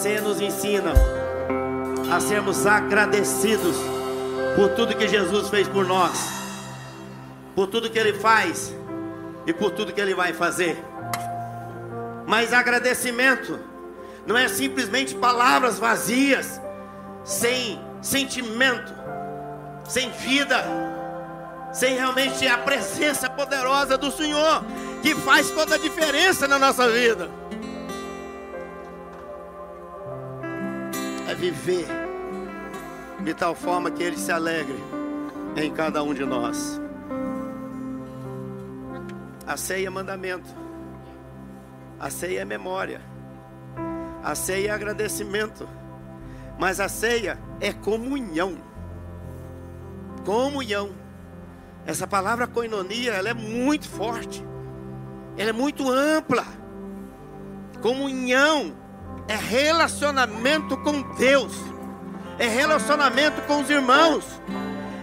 Ceia 0.05 0.21
nos 0.21 0.39
ensina 0.39 0.93
a 2.15 2.19
sermos 2.19 2.67
agradecidos 2.67 3.75
por 4.55 4.69
tudo 4.75 4.95
que 4.95 5.07
Jesus 5.07 5.49
fez 5.49 5.67
por 5.67 5.83
nós, 5.83 6.11
por 7.55 7.65
tudo 7.65 7.89
que 7.89 7.97
Ele 7.97 8.13
faz 8.13 8.71
e 9.47 9.51
por 9.51 9.71
tudo 9.71 9.91
que 9.91 9.99
Ele 9.99 10.13
vai 10.13 10.31
fazer. 10.31 10.77
Mas 12.27 12.53
agradecimento 12.53 13.59
não 14.27 14.37
é 14.37 14.47
simplesmente 14.47 15.15
palavras 15.15 15.79
vazias, 15.79 16.61
sem 17.23 17.81
sentimento, 17.99 18.93
sem 19.85 20.11
vida, 20.11 20.63
sem 21.73 21.95
realmente 21.95 22.47
a 22.47 22.59
presença 22.59 23.27
poderosa 23.27 23.97
do 23.97 24.11
Senhor, 24.11 24.63
que 25.01 25.15
faz 25.15 25.49
toda 25.49 25.73
a 25.73 25.79
diferença 25.79 26.47
na 26.47 26.59
nossa 26.59 26.87
vida. 26.91 27.27
Viver 31.37 31.87
de 33.23 33.33
tal 33.33 33.55
forma 33.55 33.91
que 33.91 34.03
Ele 34.03 34.17
se 34.17 34.31
alegre 34.31 34.77
em 35.55 35.71
cada 35.71 36.03
um 36.03 36.13
de 36.13 36.25
nós. 36.25 36.79
A 39.47 39.57
ceia 39.57 39.87
é 39.87 39.89
mandamento, 39.89 40.49
a 41.99 42.09
ceia 42.09 42.41
é 42.41 42.45
memória, 42.45 43.01
a 44.23 44.33
ceia 44.33 44.69
é 44.69 44.71
agradecimento, 44.71 45.67
mas 46.57 46.79
a 46.79 46.89
ceia 46.89 47.37
é 47.59 47.71
comunhão. 47.71 48.57
Comunhão. 50.25 50.89
Essa 51.85 52.07
palavra 52.07 52.47
coinonia, 52.47 53.11
ela 53.11 53.29
é 53.29 53.33
muito 53.33 53.87
forte. 53.87 54.43
Ela 55.37 55.51
é 55.51 55.53
muito 55.53 55.91
ampla. 55.91 56.45
Comunhão 57.81 58.84
é 59.27 59.35
relacionamento 59.35 60.77
com 60.77 61.01
Deus. 61.15 61.53
É 62.37 62.47
relacionamento 62.47 63.41
com 63.43 63.61
os 63.61 63.69
irmãos. 63.69 64.23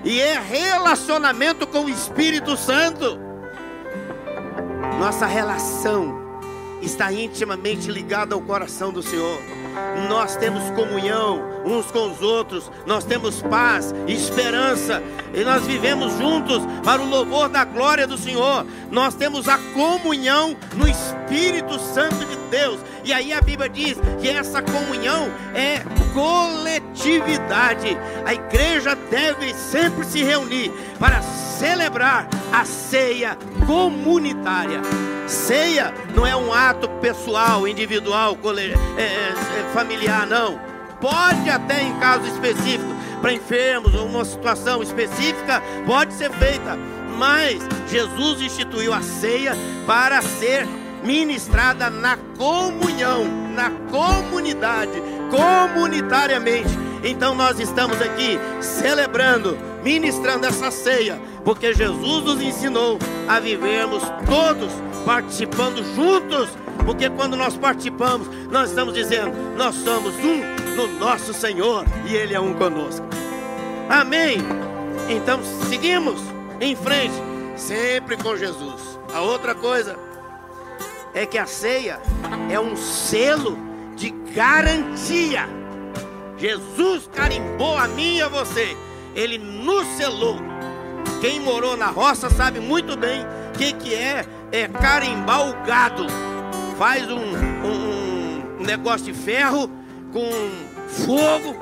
E 0.04 0.20
é 0.20 0.38
relacionamento 0.38 1.66
com 1.66 1.84
o 1.84 1.88
Espírito 1.88 2.56
Santo. 2.56 3.18
Nossa 4.98 5.26
relação 5.26 6.20
está 6.80 7.12
intimamente 7.12 7.90
ligada 7.90 8.34
ao 8.34 8.40
coração 8.40 8.92
do 8.92 9.02
Senhor 9.02 9.40
nós 10.08 10.36
temos 10.36 10.62
comunhão 10.70 11.52
uns 11.64 11.90
com 11.90 12.10
os 12.10 12.20
outros, 12.20 12.70
nós 12.86 13.04
temos 13.04 13.40
paz, 13.42 13.94
esperança, 14.06 15.02
e 15.32 15.44
nós 15.44 15.64
vivemos 15.64 16.12
juntos 16.18 16.62
para 16.84 17.00
o 17.00 17.08
louvor 17.08 17.48
da 17.48 17.64
glória 17.64 18.06
do 18.06 18.18
Senhor. 18.18 18.66
Nós 18.90 19.14
temos 19.14 19.48
a 19.48 19.58
comunhão 19.72 20.56
no 20.74 20.88
Espírito 20.88 21.78
Santo 21.78 22.24
de 22.24 22.36
Deus. 22.50 22.80
E 23.04 23.12
aí 23.12 23.32
a 23.32 23.40
Bíblia 23.40 23.68
diz 23.68 23.96
que 24.20 24.28
essa 24.28 24.60
comunhão 24.60 25.30
é 25.54 25.82
coletividade. 26.12 27.96
A 28.24 28.34
igreja 28.34 28.94
deve 28.94 29.54
sempre 29.54 30.04
se 30.04 30.22
reunir 30.22 30.70
para 30.98 31.22
celebrar 31.62 32.28
a 32.52 32.64
ceia 32.64 33.38
comunitária. 33.68 34.80
Ceia 35.28 35.94
não 36.12 36.26
é 36.26 36.34
um 36.34 36.52
ato 36.52 36.88
pessoal, 37.00 37.68
individual, 37.68 38.36
é, 38.58 39.00
é, 39.00 39.30
é, 39.60 39.70
familiar, 39.72 40.26
não. 40.26 40.60
Pode 41.00 41.48
até 41.48 41.84
em 41.84 41.96
casos 42.00 42.26
específicos, 42.32 42.92
para 43.20 43.32
enfermos 43.32 43.94
ou 43.94 44.06
uma 44.06 44.24
situação 44.24 44.82
específica, 44.82 45.62
pode 45.86 46.12
ser 46.14 46.32
feita. 46.32 46.76
Mas 47.16 47.62
Jesus 47.88 48.40
instituiu 48.40 48.92
a 48.92 49.00
ceia 49.00 49.52
para 49.86 50.20
ser 50.20 50.66
ministrada 51.04 51.88
na 51.88 52.16
comunhão, 52.36 53.24
na 53.54 53.70
comunidade, 53.88 55.00
comunitariamente. 55.30 56.76
Então 57.04 57.36
nós 57.36 57.60
estamos 57.60 58.00
aqui 58.02 58.36
celebrando, 58.60 59.56
ministrando 59.82 60.46
essa 60.46 60.70
ceia, 60.70 61.20
porque 61.44 61.74
Jesus 61.74 62.24
nos 62.24 62.40
ensinou 62.40 62.98
a 63.28 63.40
vivermos 63.40 64.02
todos 64.26 64.72
participando 65.04 65.82
juntos, 65.94 66.48
porque 66.84 67.10
quando 67.10 67.36
nós 67.36 67.56
participamos, 67.56 68.28
nós 68.50 68.70
estamos 68.70 68.94
dizendo: 68.94 69.32
nós 69.56 69.74
somos 69.74 70.14
um 70.16 70.40
no 70.76 70.86
nosso 70.98 71.34
Senhor 71.34 71.84
e 72.06 72.14
Ele 72.14 72.34
é 72.34 72.40
um 72.40 72.54
conosco. 72.54 73.06
Amém. 73.88 74.38
Então 75.08 75.40
seguimos 75.68 76.20
em 76.60 76.76
frente, 76.76 77.14
sempre 77.56 78.16
com 78.16 78.36
Jesus. 78.36 78.98
A 79.12 79.20
outra 79.20 79.54
coisa 79.54 79.98
é 81.14 81.26
que 81.26 81.36
a 81.36 81.46
ceia 81.46 82.00
é 82.50 82.58
um 82.58 82.76
selo 82.76 83.58
de 83.96 84.10
garantia. 84.34 85.48
Jesus 86.38 87.08
carimbou 87.12 87.76
a 87.76 87.86
mim 87.88 88.16
e 88.16 88.22
a 88.22 88.28
você. 88.28 88.76
Ele 89.14 89.38
nos 89.38 89.86
selou. 89.96 90.36
Quem 91.20 91.40
morou 91.40 91.76
na 91.76 91.86
roça 91.86 92.28
sabe 92.30 92.60
muito 92.60 92.96
bem 92.96 93.22
o 93.22 93.58
que, 93.58 93.72
que 93.74 93.94
é, 93.94 94.24
é 94.50 94.68
carimbar 94.68 95.48
o 95.48 95.54
gado. 95.64 96.06
Faz 96.78 97.08
um, 97.10 97.16
um, 97.16 98.58
um 98.60 98.64
negócio 98.64 99.06
de 99.06 99.14
ferro 99.14 99.70
com 100.12 100.28
fogo, 101.06 101.54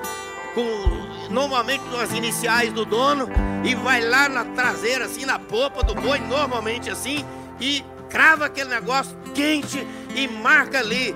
com 0.54 1.32
normalmente 1.32 1.82
as 2.02 2.12
iniciais 2.12 2.72
do 2.72 2.84
dono, 2.84 3.28
e 3.64 3.74
vai 3.74 4.00
lá 4.00 4.28
na 4.28 4.44
traseira, 4.44 5.04
assim, 5.04 5.24
na 5.24 5.38
popa 5.38 5.82
do 5.82 5.94
boi, 5.94 6.18
normalmente 6.20 6.90
assim, 6.90 7.24
e 7.60 7.84
crava 8.08 8.46
aquele 8.46 8.70
negócio 8.70 9.16
quente 9.34 9.86
e 10.14 10.26
marca 10.26 10.80
ali, 10.80 11.14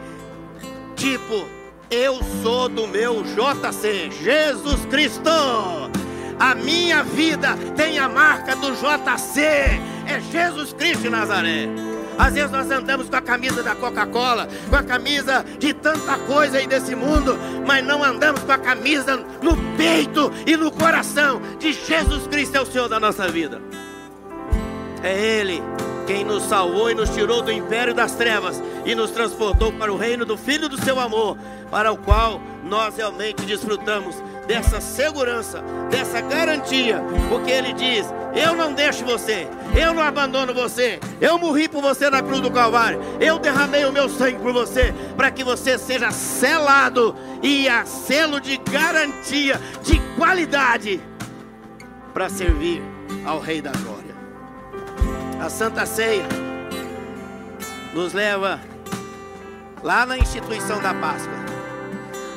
tipo, 0.94 1.46
eu 1.90 2.20
sou 2.42 2.68
do 2.68 2.86
meu 2.86 3.22
JC, 3.22 4.10
Jesus 4.22 4.84
Cristo. 4.86 5.30
A 6.38 6.54
minha 6.54 7.02
vida 7.02 7.56
tem 7.76 7.98
a 7.98 8.08
marca 8.08 8.56
do 8.56 8.72
JC, 8.72 9.40
é 10.06 10.20
Jesus 10.30 10.72
Cristo 10.72 11.10
Nazaré. 11.10 11.68
Às 12.18 12.34
vezes 12.34 12.50
nós 12.50 12.70
andamos 12.70 13.08
com 13.08 13.16
a 13.16 13.22
camisa 13.22 13.62
da 13.62 13.74
Coca-Cola, 13.74 14.48
com 14.70 14.76
a 14.76 14.82
camisa 14.82 15.44
de 15.58 15.72
tanta 15.72 16.16
coisa 16.18 16.58
aí 16.58 16.66
desse 16.66 16.94
mundo, 16.94 17.36
mas 17.66 17.84
não 17.84 18.04
andamos 18.04 18.42
com 18.42 18.52
a 18.52 18.58
camisa 18.58 19.16
no 19.42 19.56
peito 19.76 20.32
e 20.46 20.56
no 20.56 20.70
coração 20.70 21.40
de 21.58 21.72
Jesus 21.72 22.26
Cristo 22.28 22.56
é 22.56 22.60
o 22.60 22.66
Senhor 22.66 22.88
da 22.88 23.00
nossa 23.00 23.26
vida. 23.28 23.60
É 25.02 25.18
Ele 25.18 25.62
quem 26.06 26.24
nos 26.24 26.44
salvou 26.44 26.90
e 26.90 26.94
nos 26.94 27.10
tirou 27.10 27.42
do 27.42 27.50
império 27.50 27.94
das 27.94 28.12
trevas 28.12 28.62
e 28.84 28.94
nos 28.94 29.10
transportou 29.10 29.72
para 29.72 29.92
o 29.92 29.96
reino 29.96 30.24
do 30.24 30.36
Filho 30.36 30.68
do 30.68 30.80
seu 30.82 31.00
amor, 31.00 31.36
para 31.70 31.90
o 31.90 31.96
qual 31.96 32.40
nós 32.62 32.96
realmente 32.96 33.42
desfrutamos 33.44 34.14
dessa 34.46 34.80
segurança, 34.80 35.62
dessa 35.90 36.20
garantia, 36.20 37.02
porque 37.28 37.50
Ele 37.50 37.72
diz: 37.72 38.06
Eu 38.34 38.54
não 38.54 38.72
deixo 38.72 39.04
você, 39.04 39.48
eu 39.76 39.94
não 39.94 40.02
abandono 40.02 40.54
você, 40.54 41.00
eu 41.20 41.38
morri 41.38 41.68
por 41.68 41.82
você 41.82 42.10
na 42.10 42.22
cruz 42.22 42.40
do 42.40 42.50
Calvário, 42.50 43.00
eu 43.20 43.38
derramei 43.38 43.84
o 43.84 43.92
meu 43.92 44.08
sangue 44.08 44.38
por 44.38 44.52
você, 44.52 44.94
para 45.16 45.30
que 45.30 45.44
você 45.44 45.78
seja 45.78 46.10
selado 46.10 47.16
e 47.42 47.68
a 47.68 47.84
selo 47.84 48.40
de 48.40 48.56
garantia, 48.56 49.60
de 49.82 49.98
qualidade, 50.16 51.00
para 52.12 52.28
servir 52.28 52.82
ao 53.24 53.40
Rei 53.40 53.60
da 53.60 53.72
Glória. 53.72 54.14
A 55.40 55.48
Santa 55.48 55.84
Ceia 55.84 56.24
nos 57.92 58.12
leva 58.12 58.60
lá 59.82 60.06
na 60.06 60.16
instituição 60.18 60.80
da 60.80 60.94
Páscoa. 60.94 61.53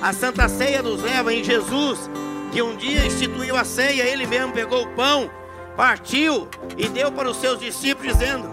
A 0.01 0.13
Santa 0.13 0.47
Ceia 0.47 0.83
nos 0.83 1.01
leva 1.01 1.33
em 1.33 1.43
Jesus, 1.43 2.09
que 2.51 2.61
um 2.61 2.75
dia 2.75 3.05
instituiu 3.05 3.55
a 3.55 3.63
ceia, 3.63 4.03
ele 4.03 4.27
mesmo 4.27 4.53
pegou 4.53 4.83
o 4.83 4.89
pão, 4.89 5.29
partiu 5.75 6.47
e 6.77 6.87
deu 6.87 7.11
para 7.11 7.29
os 7.29 7.37
seus 7.37 7.59
discípulos, 7.59 8.13
dizendo: 8.13 8.47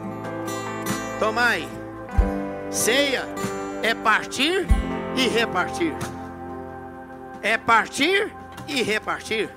Tomai, 1.19 1.69
ceia 2.71 3.29
é 3.83 3.95
partir 3.95 4.67
e 5.17 5.29
repartir. 5.29 5.93
É 7.43 7.59
partir 7.59 8.33
e 8.67 8.83
repartir. 8.83 9.51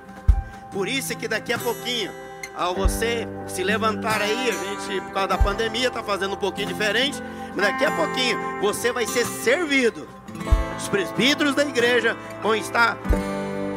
Por 0.72 0.90
isso 0.90 1.14
é 1.14 1.16
que 1.16 1.28
daqui 1.28 1.54
a 1.54 1.58
pouquinho 1.58 2.12
ao 2.54 2.76
você 2.76 3.26
se 3.48 3.64
levantar 3.64 4.22
aí, 4.22 4.50
a 4.50 4.52
gente, 4.52 5.02
por 5.02 5.14
causa 5.14 5.28
da 5.30 5.38
pandemia, 5.38 5.88
está 5.88 6.04
fazendo 6.04 6.34
um 6.34 6.38
pouquinho 6.38 6.68
diferente, 6.68 7.24
mas 7.56 7.68
daqui 7.68 7.86
a 7.86 7.92
pouquinho 7.92 8.60
você 8.60 8.92
vai 8.92 9.08
ser 9.08 9.26
servido. 9.26 10.08
Os 10.78 10.88
presbíteros 10.88 11.56
da 11.56 11.64
igreja 11.64 12.16
vão 12.42 12.56
estar 12.56 12.98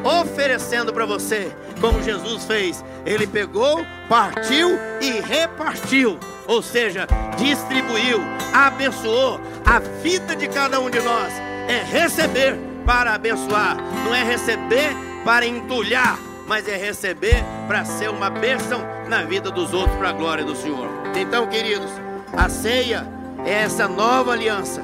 oferecendo 0.04 0.92
para 0.92 1.06
você, 1.06 1.52
como 1.80 2.02
Jesus 2.02 2.44
fez. 2.44 2.84
Ele 3.04 3.26
pegou, 3.26 3.84
partiu 4.08 4.78
e 5.00 5.20
repartiu, 5.20 6.18
ou 6.46 6.62
seja, 6.62 7.06
distribuiu, 7.36 8.20
abençoou 8.52 9.40
a 9.64 9.78
vida 10.02 10.36
de 10.36 10.48
cada 10.48 10.80
um 10.80 10.90
de 10.90 11.00
nós. 11.00 11.32
É 11.68 11.82
receber 11.82 12.56
para 12.84 13.14
abençoar, 13.14 13.76
não 14.04 14.14
é 14.14 14.22
receber 14.22 14.94
para 15.24 15.46
entulhar 15.46 16.18
mas 16.50 16.66
é 16.66 16.76
receber 16.76 17.44
para 17.68 17.84
ser 17.84 18.10
uma 18.10 18.28
bênção 18.28 18.80
na 19.08 19.22
vida 19.22 19.52
dos 19.52 19.72
outros 19.72 19.96
para 19.98 20.08
a 20.08 20.12
glória 20.12 20.44
do 20.44 20.56
Senhor. 20.56 20.88
Então, 21.14 21.46
queridos, 21.46 21.92
a 22.36 22.48
ceia 22.48 23.06
é 23.46 23.52
essa 23.52 23.86
nova 23.86 24.32
aliança, 24.32 24.82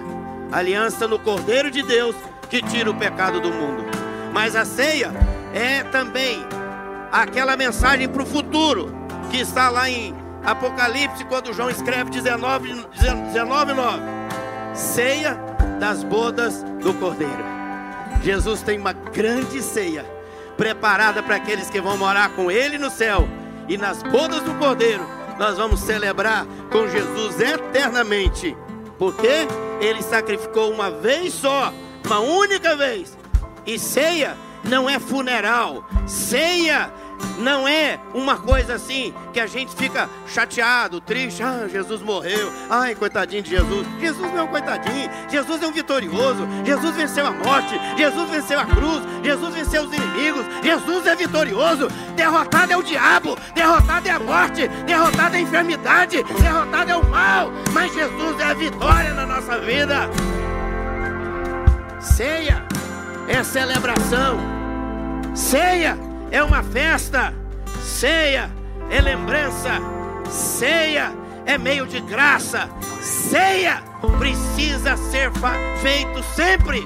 aliança 0.53 1.07
no 1.07 1.19
Cordeiro 1.19 1.71
de 1.71 1.83
Deus 1.83 2.15
que 2.49 2.63
tira 2.63 2.91
o 2.91 2.95
pecado 2.95 3.41
do 3.41 3.51
mundo. 3.51 3.85
Mas 4.33 4.55
a 4.55 4.65
ceia 4.65 5.13
é 5.55 5.83
também 5.85 6.45
aquela 7.11 7.57
mensagem 7.57 8.09
para 8.09 8.23
o 8.23 8.27
futuro 8.27 8.95
que 9.31 9.39
está 9.39 9.69
lá 9.69 9.89
em 9.89 10.15
Apocalipse, 10.45 11.25
quando 11.25 11.53
João 11.53 11.71
escreve 11.71 12.11
19, 12.11 12.87
19 13.33 13.73
9. 13.73 14.01
Ceia 14.75 15.35
das 15.81 16.05
bodas 16.05 16.63
do 16.83 16.95
Cordeiro. 16.95 17.45
Jesus 18.23 18.63
tem 18.63 18.79
uma 18.79 18.93
grande 18.93 19.63
ceia 19.63 20.05
preparada 20.57 21.23
para 21.23 21.37
aqueles 21.37 21.69
que 21.69 21.81
vão 21.81 21.97
morar 21.97 22.31
com 22.31 22.51
Ele 22.51 22.79
no 22.79 22.91
céu 22.91 23.29
E 23.69 23.77
nas 23.77 24.03
bodas 24.03 24.43
do 24.43 24.55
Cordeiro, 24.55 25.07
nós 25.39 25.57
vamos 25.57 25.81
celebrar 25.81 26.47
com 26.71 26.89
Jesus 26.89 27.41
eternamente. 27.41 28.57
Porque 28.99 29.47
ele 29.81 30.03
sacrificou 30.03 30.73
uma 30.73 30.91
vez 30.91 31.35
só, 31.35 31.73
uma 32.05 32.21
única 32.21 32.75
vez. 32.77 33.17
E 33.67 33.79
ceia 33.79 34.37
não 34.65 34.89
é 34.89 34.99
funeral. 34.99 35.87
Ceia 36.07 36.93
não 37.39 37.69
é 37.69 38.01
uma 38.15 38.37
coisa 38.37 38.75
assim 38.75 39.15
que 39.33 39.41
a 39.41 39.47
gente 39.47 39.75
fica 39.75 40.09
chateado, 40.27 41.01
triste. 41.01 41.43
Ah, 41.43 41.69
Jesus 41.71 42.01
morreu. 42.01 42.53
Ai, 42.71 42.95
coitadinho 42.95 43.43
de 43.43 43.51
Jesus. 43.51 43.87
Jesus 44.01 44.33
não 44.33 44.39
é 44.39 44.43
um 44.43 44.49
coitadinho. 44.49 45.11
Jesus 45.31 45.63
é 45.63 45.67
um 45.67 45.73
vitorioso. 45.73 46.47
Jesus 46.65 46.97
venceu 46.97 47.27
a 47.27 47.31
morte. 47.31 47.79
Jesus 47.97 48.31
venceu 48.31 48.59
a 48.59 48.65
cruz. 48.65 49.03
Jesus 49.23 49.55
venceu 49.55 49.83
os 49.85 49.93
inimigos. 49.95 50.45
Jesus 50.63 51.07
é 51.07 51.15
vitorioso. 51.15 51.89
Derrotado 52.15 52.73
é 52.73 52.77
o 52.77 52.83
diabo. 52.83 53.37
Derrotado 53.55 54.09
é 54.09 54.11
a 54.11 54.19
morte. 54.19 54.69
Derrotado 54.87 55.37
é 55.37 55.39
a 55.39 55.43
enfermidade. 55.43 56.23
Derrotado 56.23 56.91
é 56.91 56.97
o 56.97 57.05
mal. 57.05 57.51
Mas 57.73 57.93
Jesus 57.93 58.41
é 58.41 58.45
a 58.45 58.55
vitória 58.55 59.13
na 59.13 59.27
nossa 59.27 59.59
vida. 59.59 60.09
Ceia 62.01 62.65
é 63.29 63.43
celebração. 63.43 64.39
Ceia 65.35 66.06
é 66.31 66.43
uma 66.43 66.63
festa, 66.63 67.33
ceia 67.83 68.51
é 68.91 69.01
lembrança, 69.01 69.81
ceia 70.29 71.13
é 71.45 71.57
meio 71.57 71.87
de 71.87 72.01
graça, 72.01 72.69
ceia 73.01 73.83
precisa 74.19 74.97
ser 74.97 75.31
feito 75.81 76.23
sempre. 76.35 76.83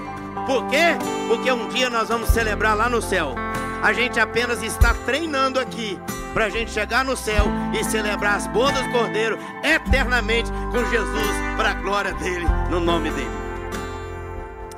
Por 0.47 0.67
quê? 0.69 0.97
Porque 1.29 1.51
um 1.51 1.69
dia 1.69 1.89
nós 1.91 2.09
vamos 2.09 2.31
celebrar 2.31 2.77
lá 2.77 2.89
no 2.89 3.01
céu. 3.01 3.35
A 3.83 3.93
gente 3.93 4.21
apenas 4.21 4.63
está 4.63 4.93
treinando 5.07 5.59
aqui 5.59 5.99
para 6.35 6.47
a 6.47 6.49
gente 6.49 6.71
chegar 6.71 7.05
no 7.05 7.17
céu 7.17 7.47
e 7.73 7.83
celebrar 7.83 8.37
as 8.37 8.47
bodas 8.49 8.83
do 8.83 8.93
Cordeiro 8.93 9.39
eternamente 9.63 10.51
com 10.71 10.85
Jesus 10.91 11.37
para 11.57 11.71
a 11.71 11.75
glória 11.75 12.13
dele, 12.15 12.47
no 12.71 12.79
nome 12.79 13.11
dele. 13.11 13.31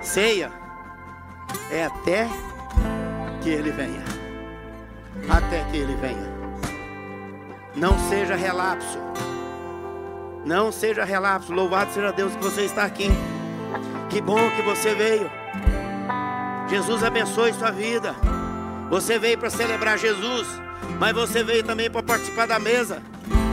Ceia 0.00 0.52
é 1.70 1.84
até 1.84 2.28
que 3.42 3.50
ele 3.50 3.70
venha 3.70 4.11
até 5.28 5.64
que 5.70 5.76
ele 5.76 5.94
venha. 5.96 6.32
Não 7.74 7.98
seja 8.08 8.34
relapso. 8.34 8.98
Não 10.44 10.70
seja 10.70 11.04
relapso. 11.04 11.52
Louvado 11.52 11.92
seja 11.92 12.12
Deus 12.12 12.34
que 12.34 12.42
você 12.42 12.62
está 12.62 12.84
aqui. 12.84 13.10
Que 14.10 14.20
bom 14.20 14.50
que 14.50 14.62
você 14.62 14.94
veio. 14.94 15.30
Jesus 16.68 17.02
abençoe 17.02 17.52
sua 17.52 17.70
vida. 17.70 18.14
Você 18.90 19.18
veio 19.18 19.38
para 19.38 19.50
celebrar 19.50 19.98
Jesus, 19.98 20.46
mas 20.98 21.14
você 21.14 21.42
veio 21.42 21.62
também 21.62 21.90
para 21.90 22.02
participar 22.02 22.46
da 22.46 22.58
mesa. 22.58 23.02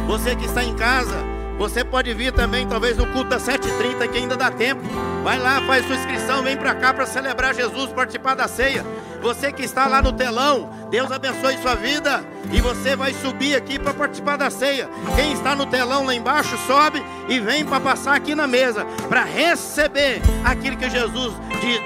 Você 0.07 0.35
que 0.35 0.45
está 0.45 0.63
em 0.63 0.75
casa, 0.75 1.15
você 1.57 1.83
pode 1.83 2.13
vir 2.13 2.31
também, 2.33 2.67
talvez 2.67 2.97
no 2.97 3.05
culto 3.07 3.29
das 3.29 3.43
7h30, 3.43 4.07
que 4.09 4.17
ainda 4.17 4.35
dá 4.35 4.49
tempo. 4.49 4.81
Vai 5.23 5.37
lá, 5.37 5.61
faz 5.61 5.85
sua 5.85 5.95
inscrição, 5.95 6.41
vem 6.41 6.57
para 6.57 6.73
cá 6.75 6.93
para 6.93 7.05
celebrar 7.05 7.53
Jesus, 7.53 7.91
participar 7.91 8.35
da 8.35 8.47
ceia. 8.47 8.85
Você 9.21 9.51
que 9.51 9.63
está 9.63 9.87
lá 9.87 10.01
no 10.01 10.13
telão, 10.13 10.69
Deus 10.89 11.11
abençoe 11.11 11.57
sua 11.57 11.75
vida. 11.75 12.23
E 12.51 12.61
você 12.61 12.95
vai 12.95 13.13
subir 13.13 13.55
aqui 13.55 13.77
para 13.77 13.93
participar 13.93 14.37
da 14.37 14.49
ceia. 14.49 14.89
Quem 15.15 15.33
está 15.33 15.55
no 15.55 15.65
telão 15.65 16.05
lá 16.05 16.15
embaixo, 16.15 16.57
sobe 16.65 17.03
e 17.27 17.39
vem 17.39 17.65
para 17.65 17.79
passar 17.79 18.15
aqui 18.15 18.33
na 18.33 18.47
mesa, 18.47 18.85
para 19.07 19.23
receber 19.23 20.21
aquilo 20.43 20.77
que 20.77 20.89
Jesus 20.89 21.33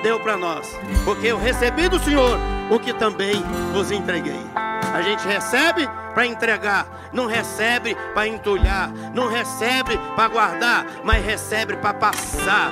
deu 0.01 0.19
para 0.19 0.37
nós. 0.37 0.67
Porque 1.03 1.27
eu 1.27 1.37
recebi 1.37 1.89
do 1.89 1.99
Senhor 1.99 2.37
o 2.69 2.79
que 2.79 2.93
também 2.93 3.43
vos 3.73 3.91
entreguei. 3.91 4.39
A 4.55 5.01
gente 5.01 5.27
recebe 5.27 5.89
para 6.13 6.27
entregar, 6.27 7.09
não 7.11 7.25
recebe 7.25 7.95
para 8.13 8.27
entulhar, 8.27 8.89
não 9.13 9.27
recebe 9.27 9.97
para 10.15 10.29
guardar, 10.29 10.85
mas 11.03 11.25
recebe 11.25 11.75
para 11.77 11.93
passar. 11.93 12.71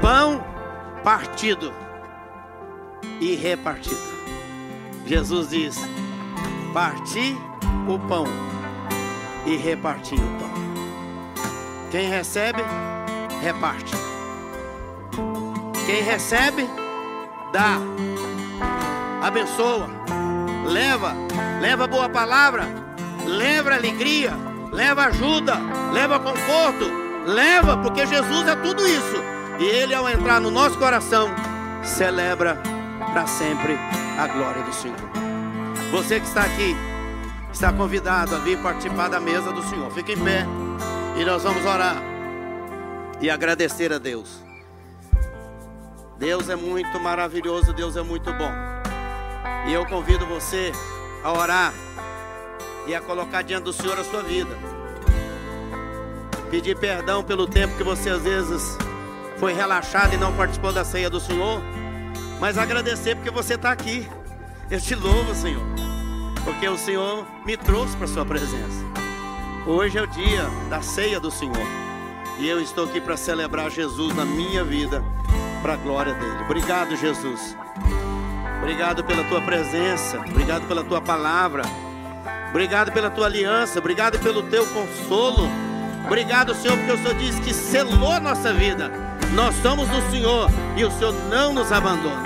Pão 0.00 0.44
partido 1.02 1.72
e 3.20 3.34
repartido. 3.34 4.00
Jesus 5.06 5.48
diz: 5.48 5.76
parti 6.72 7.36
o 7.88 7.98
pão 7.98 8.26
e 9.44 9.56
reparti 9.56 10.14
o 10.14 10.18
pão. 10.18 10.46
Quem 11.90 12.08
recebe, 12.08 12.62
reparte. 13.40 13.94
Quem 15.86 16.02
recebe, 16.02 16.68
dá. 17.52 17.78
Abençoa. 19.22 19.88
Leva, 20.66 21.14
leva 21.60 21.86
boa 21.86 22.08
palavra, 22.08 22.66
leva 23.24 23.72
alegria, 23.72 24.32
leva 24.72 25.06
ajuda, 25.06 25.54
leva 25.92 26.18
conforto, 26.18 26.90
leva, 27.24 27.76
porque 27.76 28.04
Jesus 28.04 28.48
é 28.48 28.56
tudo 28.56 28.86
isso. 28.86 29.16
E 29.60 29.64
ele 29.64 29.94
ao 29.94 30.08
entrar 30.08 30.40
no 30.40 30.50
nosso 30.50 30.76
coração, 30.76 31.28
celebra 31.84 32.60
para 33.12 33.26
sempre 33.26 33.78
a 34.18 34.26
glória 34.26 34.62
do 34.62 34.72
Senhor. 34.72 34.96
Você 35.90 36.20
que 36.20 36.26
está 36.26 36.42
aqui, 36.42 36.76
está 37.52 37.72
convidado 37.72 38.34
a 38.34 38.38
vir 38.38 38.58
participar 38.58 39.08
da 39.08 39.20
mesa 39.20 39.52
do 39.52 39.62
Senhor. 39.62 39.90
Fique 39.90 40.12
em 40.12 40.22
pé 40.22 40.44
e 41.16 41.24
nós 41.24 41.42
vamos 41.42 41.64
orar 41.64 41.96
e 43.20 43.30
agradecer 43.30 43.92
a 43.92 43.98
Deus. 43.98 44.44
Deus 46.18 46.48
é 46.48 46.56
muito 46.56 46.98
maravilhoso, 46.98 47.72
Deus 47.72 47.96
é 47.96 48.02
muito 48.02 48.32
bom. 48.32 48.52
E 49.66 49.72
eu 49.72 49.84
convido 49.86 50.26
você 50.26 50.72
a 51.22 51.32
orar 51.32 51.72
e 52.86 52.94
a 52.94 53.00
colocar 53.00 53.42
diante 53.42 53.64
do 53.64 53.72
Senhor 53.72 53.98
a 53.98 54.04
sua 54.04 54.22
vida. 54.22 54.56
Pedir 56.50 56.76
perdão 56.76 57.22
pelo 57.22 57.46
tempo 57.46 57.76
que 57.76 57.82
você 57.82 58.10
às 58.10 58.22
vezes 58.22 58.78
foi 59.38 59.52
relaxado 59.52 60.14
e 60.14 60.16
não 60.16 60.34
participou 60.36 60.72
da 60.72 60.84
ceia 60.84 61.10
do 61.10 61.20
Senhor 61.20 61.60
mas 62.40 62.58
agradecer 62.58 63.14
porque 63.14 63.30
você 63.30 63.54
está 63.54 63.70
aqui. 63.70 64.08
Eu 64.70 64.80
te 64.80 64.94
louvo, 64.94 65.34
Senhor, 65.34 65.62
porque 66.44 66.68
o 66.68 66.76
Senhor 66.76 67.26
me 67.44 67.56
trouxe 67.56 67.96
para 67.96 68.06
Sua 68.06 68.24
presença. 68.24 68.84
Hoje 69.66 69.98
é 69.98 70.02
o 70.02 70.06
dia 70.06 70.44
da 70.68 70.82
ceia 70.82 71.18
do 71.18 71.30
Senhor 71.30 71.66
e 72.38 72.48
eu 72.48 72.60
estou 72.60 72.84
aqui 72.84 73.00
para 73.00 73.16
celebrar 73.16 73.70
Jesus 73.70 74.14
na 74.14 74.24
minha 74.24 74.62
vida, 74.62 75.02
para 75.62 75.74
a 75.74 75.76
glória 75.76 76.14
dele. 76.14 76.42
Obrigado, 76.44 76.96
Jesus. 76.96 77.56
Obrigado 78.58 79.04
pela 79.04 79.24
tua 79.24 79.40
presença, 79.40 80.18
obrigado 80.18 80.66
pela 80.66 80.82
tua 80.82 81.00
palavra, 81.00 81.62
obrigado 82.50 82.90
pela 82.90 83.10
tua 83.10 83.26
aliança, 83.26 83.78
obrigado 83.78 84.18
pelo 84.18 84.42
teu 84.44 84.66
consolo. 84.66 85.48
Obrigado, 86.04 86.54
Senhor, 86.54 86.76
porque 86.76 86.92
o 86.92 86.98
Senhor 86.98 87.14
disse 87.14 87.40
que 87.40 87.52
selou 87.52 88.12
a 88.12 88.20
nossa 88.20 88.52
vida 88.52 89.06
nós 89.36 89.54
somos 89.56 89.86
do 89.88 90.10
Senhor 90.10 90.50
e 90.76 90.84
o 90.84 90.90
Senhor 90.90 91.12
não 91.28 91.52
nos 91.52 91.70
abandona. 91.70 92.25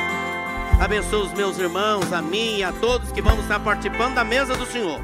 Abençoa 0.81 1.27
os 1.27 1.33
meus 1.35 1.59
irmãos, 1.59 2.11
a 2.11 2.23
mim 2.23 2.57
e 2.57 2.64
a 2.64 2.73
todos 2.73 3.12
que 3.12 3.21
vamos 3.21 3.43
estar 3.43 3.61
participando 3.61 4.14
da 4.14 4.25
mesa 4.25 4.55
do 4.55 4.64
Senhor. 4.64 4.99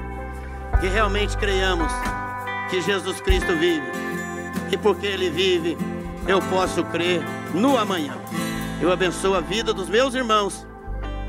Que 0.81 0.87
realmente 0.89 1.37
creiamos 1.37 1.93
que 2.71 2.81
Jesus 2.81 3.21
Cristo 3.21 3.55
vive. 3.59 3.87
E 4.73 4.77
porque 4.79 5.07
Ele 5.07 5.29
vive, 5.29 5.77
eu 6.27 6.41
posso 6.41 6.83
crer 6.85 7.23
no 7.53 7.77
amanhã. 7.77 8.15
Eu 8.81 8.91
abençoo 8.91 9.35
a 9.35 9.41
vida 9.41 9.75
dos 9.75 9.87
meus 9.87 10.15
irmãos, 10.15 10.67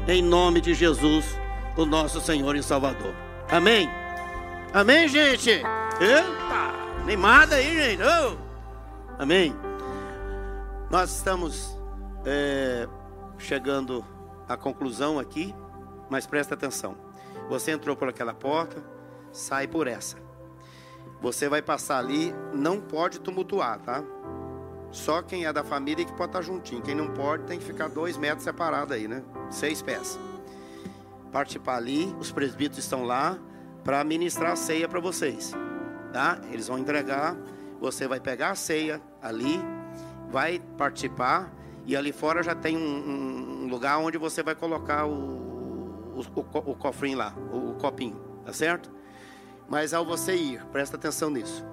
em 0.08 0.22
nome 0.22 0.62
de 0.62 0.74
Jesus, 0.74 1.38
o 1.76 1.86
nosso 1.86 2.22
Senhor 2.22 2.56
e 2.56 2.64
Salvador. 2.64 3.14
Amém? 3.52 3.90
Amém, 4.74 5.10
gente? 5.10 5.50
Eita! 5.50 7.02
Animada 7.02 7.56
aí, 7.56 7.76
gente. 7.76 8.02
Oh. 8.02 8.38
Amém. 9.20 9.54
Nós 10.90 11.14
estamos 11.18 11.78
é, 12.26 12.88
chegando 13.38 14.06
à 14.48 14.56
conclusão 14.58 15.20
aqui, 15.20 15.54
mas 16.10 16.26
presta 16.26 16.54
atenção. 16.54 16.98
Você 17.50 17.72
entrou 17.72 17.96
por 17.96 18.10
aquela 18.10 18.34
porta, 18.34 18.84
sai 19.32 19.68
por 19.68 19.88
essa. 19.88 20.18
Você 21.22 21.50
vai 21.50 21.62
passar 21.62 21.98
ali, 21.98 22.34
não 22.54 22.80
pode 22.80 23.20
tumultuar, 23.20 23.80
tá? 23.80 24.04
Só 24.92 25.22
quem 25.22 25.46
é 25.46 25.54
da 25.54 25.64
família 25.64 26.06
que 26.06 26.14
pode 26.14 26.30
estar 26.30 26.42
juntinho. 26.42 26.82
Quem 26.82 26.96
não 26.96 27.14
pode 27.14 27.44
tem 27.44 27.60
que 27.60 27.66
ficar 27.66 27.88
dois 27.90 28.18
metros 28.18 28.44
separado 28.44 28.94
aí, 28.94 29.08
né? 29.08 29.24
Seis 29.50 29.82
pés. 29.82 30.20
Participar 31.32 31.78
ali, 31.78 32.16
os 32.20 32.32
presbíteros 32.32 32.84
estão 32.84 33.04
lá 33.04 33.38
para 33.84 34.04
ministrar 34.04 34.54
a 34.54 34.56
ceia 34.56 34.88
para 34.88 35.00
vocês, 35.00 35.54
tá? 36.14 36.40
Eles 36.52 36.68
vão 36.68 36.78
entregar, 36.78 37.36
você 37.80 38.08
vai 38.08 38.20
pegar 38.20 38.52
a 38.52 38.56
ceia 38.56 39.02
ali 39.22 39.60
vai 40.30 40.60
participar 40.78 41.52
e 41.86 41.96
ali 41.96 42.12
fora 42.12 42.44
já 42.44 42.54
tem 42.54 42.78
um, 42.78 42.82
um 42.82 43.57
lugar 43.68 43.98
onde 44.00 44.18
você 44.18 44.42
vai 44.44 44.56
colocar 44.56 45.06
o, 45.06 45.12
o, 45.12 46.20
o, 46.22 46.72
o 46.72 46.76
cofrinho 46.76 47.18
lá, 47.18 47.34
o, 47.52 47.72
o 47.72 47.76
copinho, 47.76 48.20
tá 48.46 48.54
certo? 48.54 48.92
Mas 49.68 49.94
ao 49.94 50.06
você 50.06 50.36
ir, 50.36 50.66
presta 50.68 50.96
atenção 50.96 51.30
nisso. 51.30 51.66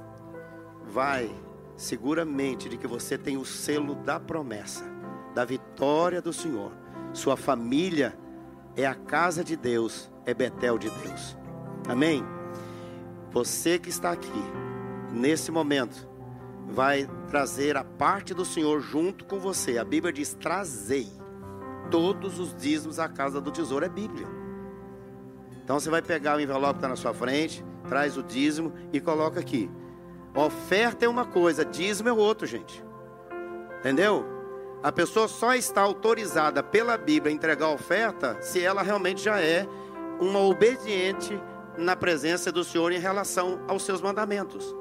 Vai 0.84 1.30
seguramente 1.76 2.68
de 2.68 2.76
que 2.76 2.86
você 2.86 3.16
tem 3.16 3.36
o 3.36 3.44
selo 3.44 3.94
da 3.94 4.18
promessa, 4.18 4.84
da 5.34 5.44
vitória 5.44 6.20
do 6.20 6.32
Senhor. 6.32 6.72
Sua 7.12 7.36
família 7.36 8.16
é 8.76 8.86
a 8.86 8.94
casa 8.94 9.44
de 9.44 9.56
Deus, 9.56 10.10
é 10.26 10.34
Betel 10.34 10.78
de 10.78 10.90
Deus. 10.90 11.36
Amém? 11.88 12.24
Você 13.30 13.78
que 13.78 13.88
está 13.88 14.12
aqui, 14.12 14.30
nesse 15.12 15.50
momento, 15.50 16.08
vai 16.68 17.08
trazer 17.28 17.76
a 17.76 17.84
parte 17.84 18.32
do 18.32 18.44
Senhor 18.44 18.80
junto 18.80 19.24
com 19.24 19.38
você. 19.38 19.78
A 19.78 19.84
Bíblia 19.84 20.12
diz: 20.12 20.34
trazei 20.34 21.10
todos 21.90 22.38
os 22.38 22.54
dízimos 22.54 22.98
à 22.98 23.08
casa 23.08 23.40
do 23.40 23.50
tesouro. 23.50 23.84
É 23.84 23.88
Bíblia. 23.88 24.26
Então 25.62 25.80
você 25.80 25.88
vai 25.88 26.02
pegar 26.02 26.36
o 26.36 26.40
envelope 26.40 26.74
que 26.74 26.78
está 26.78 26.88
na 26.88 26.96
sua 26.96 27.14
frente, 27.14 27.64
traz 27.88 28.16
o 28.16 28.22
dízimo 28.22 28.72
e 28.92 29.00
coloca 29.00 29.40
aqui. 29.40 29.70
Oferta 30.34 31.04
é 31.04 31.08
uma 31.08 31.24
coisa, 31.24 31.64
dízimo 31.64 32.08
é 32.08 32.12
outro, 32.12 32.46
gente. 32.46 32.84
Entendeu? 33.78 34.24
A 34.82 34.92
pessoa 34.92 35.26
só 35.28 35.54
está 35.54 35.80
autorizada 35.80 36.62
pela 36.62 36.98
Bíblia 36.98 37.32
a 37.32 37.34
entregar 37.34 37.68
oferta 37.70 38.36
se 38.42 38.60
ela 38.60 38.82
realmente 38.82 39.22
já 39.22 39.40
é 39.40 39.66
uma 40.20 40.40
obediente 40.40 41.40
na 41.78 41.96
presença 41.96 42.52
do 42.52 42.62
Senhor 42.62 42.92
em 42.92 42.98
relação 42.98 43.60
aos 43.66 43.82
seus 43.82 44.02
mandamentos. 44.02 44.74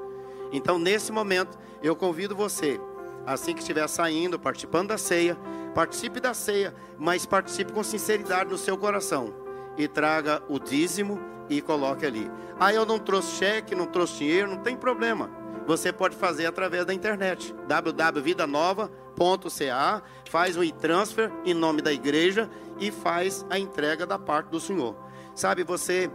Então, 0.52 0.78
nesse 0.78 1.10
momento, 1.10 1.58
eu 1.82 1.96
convido 1.96 2.36
você, 2.36 2.80
assim 3.26 3.54
que 3.54 3.60
estiver 3.60 3.88
saindo, 3.88 4.38
participando 4.38 4.88
da 4.88 4.98
ceia, 4.98 5.38
participe 5.74 6.20
da 6.20 6.32
ceia, 6.32 6.74
mas 6.96 7.26
participe 7.26 7.72
com 7.72 7.82
sinceridade 7.82 8.50
no 8.50 8.56
seu 8.56 8.78
coração 8.78 9.34
e 9.76 9.88
traga 9.88 10.42
o 10.48 10.58
dízimo 10.58 11.20
e 11.48 11.60
coloque 11.60 12.06
ali. 12.06 12.30
Ah, 12.58 12.72
eu 12.72 12.86
não 12.86 12.98
trouxe 12.98 13.36
cheque, 13.36 13.74
não 13.74 13.86
trouxe 13.86 14.18
dinheiro, 14.18 14.50
não 14.50 14.58
tem 14.58 14.76
problema. 14.76 15.28
Você 15.66 15.92
pode 15.92 16.14
fazer 16.14 16.46
através 16.46 16.84
da 16.84 16.94
internet, 16.94 17.54
www.vidanova.ca, 17.66 20.02
faz 20.28 20.56
um 20.56 20.62
e-transfer 20.62 21.32
em 21.44 21.54
nome 21.54 21.82
da 21.82 21.92
igreja 21.92 22.50
e 22.78 22.90
faz 22.90 23.46
a 23.48 23.58
entrega 23.58 24.06
da 24.06 24.18
parte 24.18 24.48
do 24.48 24.60
Senhor. 24.60 24.94
Sabe, 25.34 25.64
você 25.64 26.10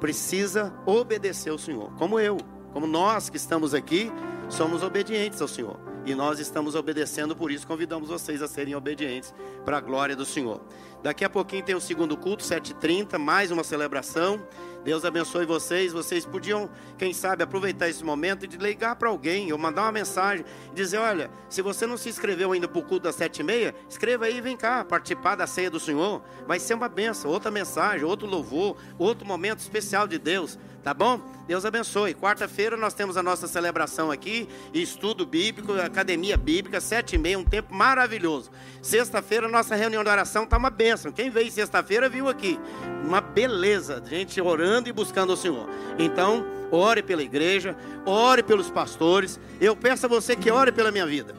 precisa 0.00 0.72
obedecer 0.86 1.50
ao 1.50 1.58
Senhor, 1.58 1.92
como 1.98 2.18
eu, 2.18 2.38
como 2.72 2.86
nós 2.86 3.28
que 3.28 3.36
estamos 3.36 3.74
aqui, 3.74 4.10
somos 4.48 4.82
obedientes 4.82 5.42
ao 5.42 5.48
Senhor. 5.48 5.91
E 6.04 6.14
nós 6.14 6.40
estamos 6.40 6.74
obedecendo, 6.74 7.36
por 7.36 7.52
isso 7.52 7.66
convidamos 7.66 8.08
vocês 8.08 8.42
a 8.42 8.48
serem 8.48 8.74
obedientes 8.74 9.32
para 9.64 9.78
a 9.78 9.80
glória 9.80 10.16
do 10.16 10.24
Senhor. 10.24 10.60
Daqui 11.02 11.24
a 11.24 11.30
pouquinho 11.30 11.64
tem 11.64 11.74
o 11.74 11.80
segundo 11.80 12.16
culto, 12.16 12.42
7h30, 12.42 13.18
mais 13.18 13.50
uma 13.50 13.62
celebração. 13.62 14.40
Deus 14.84 15.04
abençoe 15.04 15.46
vocês. 15.46 15.92
Vocês 15.92 16.26
podiam, 16.26 16.68
quem 16.98 17.12
sabe, 17.12 17.42
aproveitar 17.42 17.88
esse 17.88 18.04
momento 18.04 18.44
e 18.44 18.48
ligar 18.56 18.96
para 18.96 19.08
alguém 19.08 19.52
ou 19.52 19.58
mandar 19.58 19.82
uma 19.82 19.92
mensagem 19.92 20.44
e 20.72 20.74
dizer: 20.74 20.98
Olha, 20.98 21.30
se 21.48 21.62
você 21.62 21.86
não 21.86 21.96
se 21.96 22.08
inscreveu 22.08 22.52
ainda 22.52 22.66
para 22.66 22.78
o 22.78 22.82
culto 22.82 23.04
das 23.04 23.14
sete 23.14 23.40
e 23.40 23.44
meia, 23.44 23.74
escreva 23.88 24.24
aí 24.24 24.38
e 24.38 24.40
vem 24.40 24.56
cá 24.56 24.84
participar 24.84 25.36
da 25.36 25.46
ceia 25.46 25.70
do 25.70 25.78
Senhor. 25.78 26.22
Vai 26.46 26.58
ser 26.58 26.74
uma 26.74 26.88
benção, 26.88 27.30
outra 27.30 27.50
mensagem, 27.50 28.04
outro 28.04 28.26
louvor, 28.26 28.76
outro 28.98 29.26
momento 29.26 29.60
especial 29.60 30.08
de 30.08 30.18
Deus. 30.18 30.58
Tá 30.82 30.92
bom? 30.92 31.20
Deus 31.46 31.64
abençoe. 31.64 32.12
Quarta-feira 32.12 32.76
nós 32.76 32.92
temos 32.92 33.16
a 33.16 33.22
nossa 33.22 33.46
celebração 33.46 34.10
aqui, 34.10 34.48
estudo 34.74 35.24
bíblico, 35.24 35.72
academia 35.74 36.36
bíblica, 36.36 36.80
sete 36.80 37.14
e 37.14 37.18
meia, 37.18 37.38
um 37.38 37.44
tempo 37.44 37.72
maravilhoso. 37.72 38.50
Sexta-feira 38.80 39.46
nossa 39.46 39.76
reunião 39.76 40.02
de 40.02 40.10
oração 40.10 40.44
tá 40.44 40.56
uma 40.56 40.70
bênção. 40.70 41.12
Quem 41.12 41.30
veio 41.30 41.52
sexta-feira 41.52 42.08
viu 42.08 42.28
aqui, 42.28 42.58
uma 43.04 43.20
beleza, 43.20 44.02
gente 44.04 44.40
orando 44.40 44.71
e 44.88 44.92
buscando 44.92 45.32
o 45.32 45.36
Senhor. 45.36 45.68
Então, 45.98 46.44
ore 46.70 47.02
pela 47.02 47.22
igreja, 47.22 47.76
ore 48.06 48.42
pelos 48.42 48.70
pastores. 48.70 49.38
Eu 49.60 49.76
peço 49.76 50.06
a 50.06 50.08
você 50.08 50.34
que 50.34 50.50
ore 50.50 50.72
pela 50.72 50.90
minha 50.90 51.06
vida. 51.06 51.34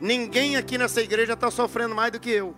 Ninguém 0.00 0.56
aqui 0.56 0.78
nessa 0.78 1.02
igreja 1.02 1.32
está 1.32 1.50
sofrendo 1.50 1.94
mais 1.94 2.12
do 2.12 2.20
que 2.20 2.30
eu. 2.30 2.54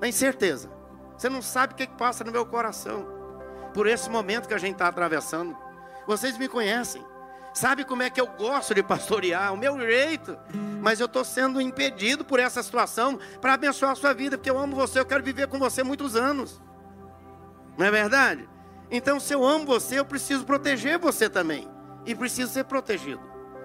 Tem 0.00 0.12
certeza? 0.12 0.70
Você 1.16 1.28
não 1.28 1.40
sabe 1.40 1.72
o 1.72 1.76
que, 1.76 1.86
que 1.86 1.96
passa 1.96 2.24
no 2.24 2.32
meu 2.32 2.44
coração 2.44 3.06
por 3.72 3.86
esse 3.86 4.10
momento 4.10 4.48
que 4.48 4.54
a 4.54 4.58
gente 4.58 4.72
está 4.72 4.88
atravessando. 4.88 5.56
Vocês 6.06 6.36
me 6.36 6.48
conhecem, 6.48 7.02
sabe 7.54 7.84
como 7.84 8.02
é 8.02 8.10
que 8.10 8.20
eu 8.20 8.26
gosto 8.26 8.74
de 8.74 8.82
pastorear, 8.82 9.52
o 9.52 9.56
meu 9.56 9.80
jeito, 9.80 10.36
mas 10.80 11.00
eu 11.00 11.06
estou 11.06 11.24
sendo 11.24 11.60
impedido 11.60 12.24
por 12.24 12.40
essa 12.40 12.62
situação 12.62 13.18
para 13.40 13.54
abençoar 13.54 13.92
a 13.92 13.94
sua 13.94 14.12
vida, 14.12 14.36
porque 14.36 14.50
eu 14.50 14.58
amo 14.58 14.74
você, 14.74 14.98
eu 14.98 15.06
quero 15.06 15.22
viver 15.22 15.46
com 15.46 15.58
você 15.58 15.82
muitos 15.82 16.16
anos. 16.16 16.60
Não 17.78 17.86
é 17.86 17.90
verdade? 17.90 18.48
Então, 18.92 19.18
se 19.18 19.32
eu 19.32 19.42
amo 19.42 19.64
você, 19.64 19.98
eu 19.98 20.04
preciso 20.04 20.44
proteger 20.44 20.98
você 20.98 21.28
também. 21.30 21.66
E 22.04 22.14
preciso 22.14 22.52
ser 22.52 22.64
protegido. 22.64 23.22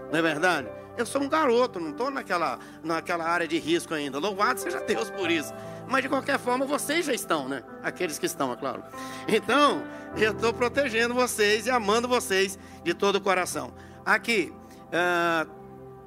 Não 0.10 0.20
é 0.20 0.22
verdade? 0.22 0.70
Eu 0.98 1.06
sou 1.06 1.22
um 1.22 1.28
garoto, 1.28 1.80
não 1.80 1.92
estou 1.92 2.10
naquela, 2.10 2.58
naquela 2.82 3.26
área 3.26 3.48
de 3.48 3.60
risco 3.60 3.94
ainda. 3.94 4.18
Louvado 4.20 4.60
seja 4.62 4.80
Deus 4.80 5.10
por 5.12 5.30
isso. 5.30 5.54
Mas 5.88 6.02
de 6.02 6.10
qualquer 6.10 6.40
forma, 6.40 6.66
vocês 6.66 7.06
já 7.06 7.13
estão, 7.13 7.48
né? 7.48 7.62
Aqueles 7.84 8.18
que 8.18 8.26
estão, 8.26 8.54
é 8.54 8.56
claro. 8.56 8.84
Então, 9.28 9.84
eu 10.16 10.32
estou 10.32 10.54
protegendo 10.54 11.13
vocês 11.13 11.68
e 11.68 11.70
amando 11.70 12.08
vocês 12.08 12.58
de 12.84 12.94
todo 12.94 13.18
o 13.18 13.22
coração. 13.22 13.74
Aqui, 14.06 14.54
uh, 14.88 15.50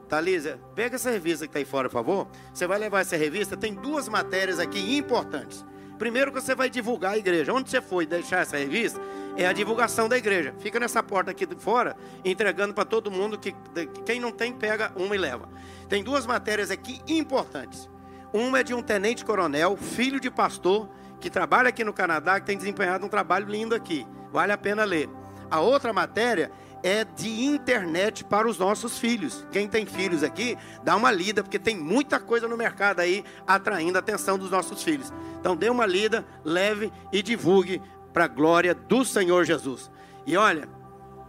Thalisa, 0.08 0.58
pega 0.74 0.96
essa 0.96 1.10
revista 1.10 1.46
que 1.46 1.50
está 1.50 1.58
aí 1.58 1.64
fora, 1.64 1.88
por 1.88 1.94
favor. 1.94 2.28
Você 2.52 2.66
vai 2.66 2.78
levar 2.78 3.00
essa 3.00 3.16
revista, 3.16 3.56
tem 3.56 3.74
duas 3.74 4.08
matérias 4.08 4.58
aqui 4.58 4.96
importantes. 4.96 5.64
Primeiro 6.00 6.32
que 6.32 6.40
você 6.40 6.54
vai 6.54 6.70
divulgar 6.70 7.12
a 7.12 7.18
igreja. 7.18 7.52
Onde 7.52 7.68
você 7.68 7.78
foi 7.78 8.06
deixar 8.06 8.38
essa 8.38 8.56
revista, 8.56 8.98
é 9.36 9.46
a 9.46 9.52
divulgação 9.52 10.08
da 10.08 10.16
igreja. 10.16 10.54
Fica 10.58 10.80
nessa 10.80 11.02
porta 11.02 11.30
aqui 11.30 11.44
de 11.44 11.54
fora, 11.56 11.94
entregando 12.24 12.72
para 12.72 12.86
todo 12.86 13.10
mundo 13.10 13.38
que 13.38 13.54
quem 14.06 14.18
não 14.18 14.32
tem, 14.32 14.50
pega 14.50 14.90
uma 14.96 15.14
e 15.14 15.18
leva. 15.18 15.46
Tem 15.90 16.02
duas 16.02 16.24
matérias 16.24 16.70
aqui 16.70 17.02
importantes. 17.06 17.86
Uma 18.32 18.60
é 18.60 18.62
de 18.62 18.72
um 18.72 18.80
tenente-coronel, 18.80 19.76
filho 19.76 20.18
de 20.18 20.30
pastor, 20.30 20.88
que 21.20 21.28
trabalha 21.28 21.68
aqui 21.68 21.84
no 21.84 21.92
Canadá, 21.92 22.40
que 22.40 22.46
tem 22.46 22.56
desempenhado 22.56 23.04
um 23.04 23.08
trabalho 23.10 23.46
lindo 23.46 23.74
aqui. 23.74 24.06
Vale 24.32 24.52
a 24.52 24.58
pena 24.58 24.84
ler. 24.84 25.06
A 25.50 25.60
outra 25.60 25.92
matéria 25.92 26.50
é 26.82 27.04
de 27.04 27.44
internet 27.44 28.24
para 28.24 28.48
os 28.48 28.58
nossos 28.58 28.98
filhos. 28.98 29.46
Quem 29.50 29.68
tem 29.68 29.84
filhos 29.86 30.22
aqui, 30.22 30.56
dá 30.82 30.96
uma 30.96 31.10
lida, 31.10 31.42
porque 31.42 31.58
tem 31.58 31.76
muita 31.76 32.18
coisa 32.18 32.48
no 32.48 32.56
mercado 32.56 33.00
aí 33.00 33.24
atraindo 33.46 33.98
a 33.98 34.00
atenção 34.00 34.38
dos 34.38 34.50
nossos 34.50 34.82
filhos. 34.82 35.12
Então 35.38 35.56
dê 35.56 35.68
uma 35.68 35.86
lida, 35.86 36.24
leve 36.44 36.92
e 37.12 37.22
divulgue 37.22 37.82
para 38.12 38.24
a 38.24 38.28
glória 38.28 38.74
do 38.74 39.04
Senhor 39.04 39.44
Jesus. 39.44 39.90
E 40.26 40.36
olha, 40.36 40.68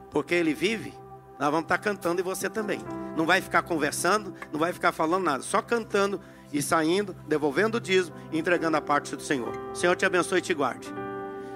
porque 0.10 0.36
ele 0.36 0.54
vive, 0.54 0.94
nós 1.40 1.50
vamos 1.50 1.64
estar 1.64 1.78
cantando 1.78 2.22
e 2.22 2.24
você 2.24 2.50
também. 2.50 2.80
Não 3.16 3.26
vai 3.26 3.42
ficar 3.42 3.62
conversando, 3.64 4.34
não 4.52 4.60
vai 4.60 4.72
ficar 4.72 4.92
falando 4.92 5.24
nada, 5.24 5.44
só 5.44 5.62
cantando 5.62 6.22
e 6.52 6.62
saindo, 6.62 7.16
devolvendo 7.28 7.76
o 7.76 7.82
dízimo 7.82 8.16
e 8.32 8.40
entregando 8.40 8.78
a 8.78 8.82
parte 8.82 9.16
do 9.16 9.22
Senhor. 9.22 9.52
Senhor 9.74 9.96
te 9.96 10.06
abençoe 10.06 10.40
e 10.40 10.42
te 10.42 10.54
guarde. 10.54 10.88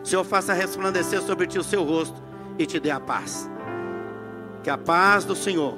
Senhor 0.04 0.24
faça 0.24 0.54
resplandecer 0.54 1.22
sobre 1.22 1.48
ti 1.48 1.58
o 1.58 1.64
seu 1.64 1.84
rosto 1.84 2.22
e 2.58 2.66
te 2.66 2.80
dê 2.80 2.92
a 2.92 3.00
paz. 3.00 3.50
Que 4.66 4.70
a 4.72 4.80
paz 4.80 5.24
do 5.24 5.36
Senhor, 5.36 5.78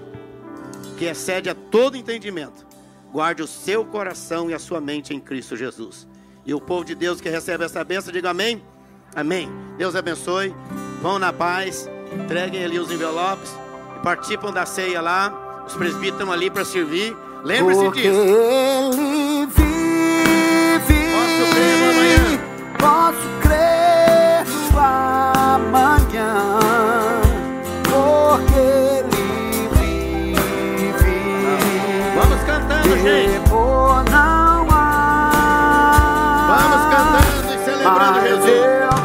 que 0.97 1.03
excede 1.03 1.49
a 1.49 1.53
todo 1.53 1.97
entendimento, 1.97 2.65
guarde 3.11 3.43
o 3.43 3.47
seu 3.47 3.83
coração 3.83 4.49
e 4.49 4.53
a 4.53 4.59
sua 4.59 4.79
mente 4.79 5.13
em 5.13 5.19
Cristo 5.19 5.57
Jesus. 5.57 6.07
E 6.45 6.53
o 6.53 6.61
povo 6.61 6.85
de 6.85 6.95
Deus 6.95 7.19
que 7.19 7.27
recebe 7.27 7.65
essa 7.65 7.83
bênção, 7.83 8.13
diga 8.13 8.29
amém. 8.29 8.63
Amém. 9.13 9.51
Deus 9.77 9.93
abençoe. 9.93 10.55
Vão 11.01 11.19
na 11.19 11.33
paz. 11.33 11.89
Entreguem 12.13 12.63
ali 12.63 12.79
os 12.79 12.89
envelopes. 12.89 13.53
E 13.97 14.03
participam 14.03 14.53
da 14.53 14.65
ceia 14.65 15.01
lá. 15.01 15.65
Os 15.67 15.75
presbíteros 15.75 16.21
estão 16.21 16.31
ali 16.31 16.49
para 16.49 16.63
servir. 16.63 17.13
Lembre-se 17.43 17.91
disso. 17.91 18.07
Ele 18.07 19.47
vive. 19.47 19.67
Posso 21.11 21.53
crer 21.53 21.77
no 21.77 21.89
amanhã. 21.89 22.39
Posso 22.79 23.27
crer 23.41 24.45
no 24.71 24.79
amanhã. 24.79 26.66
Mas 37.95 38.45
eu 38.45 38.96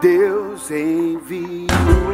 Deus 0.00 0.70
enviou. 0.70 2.07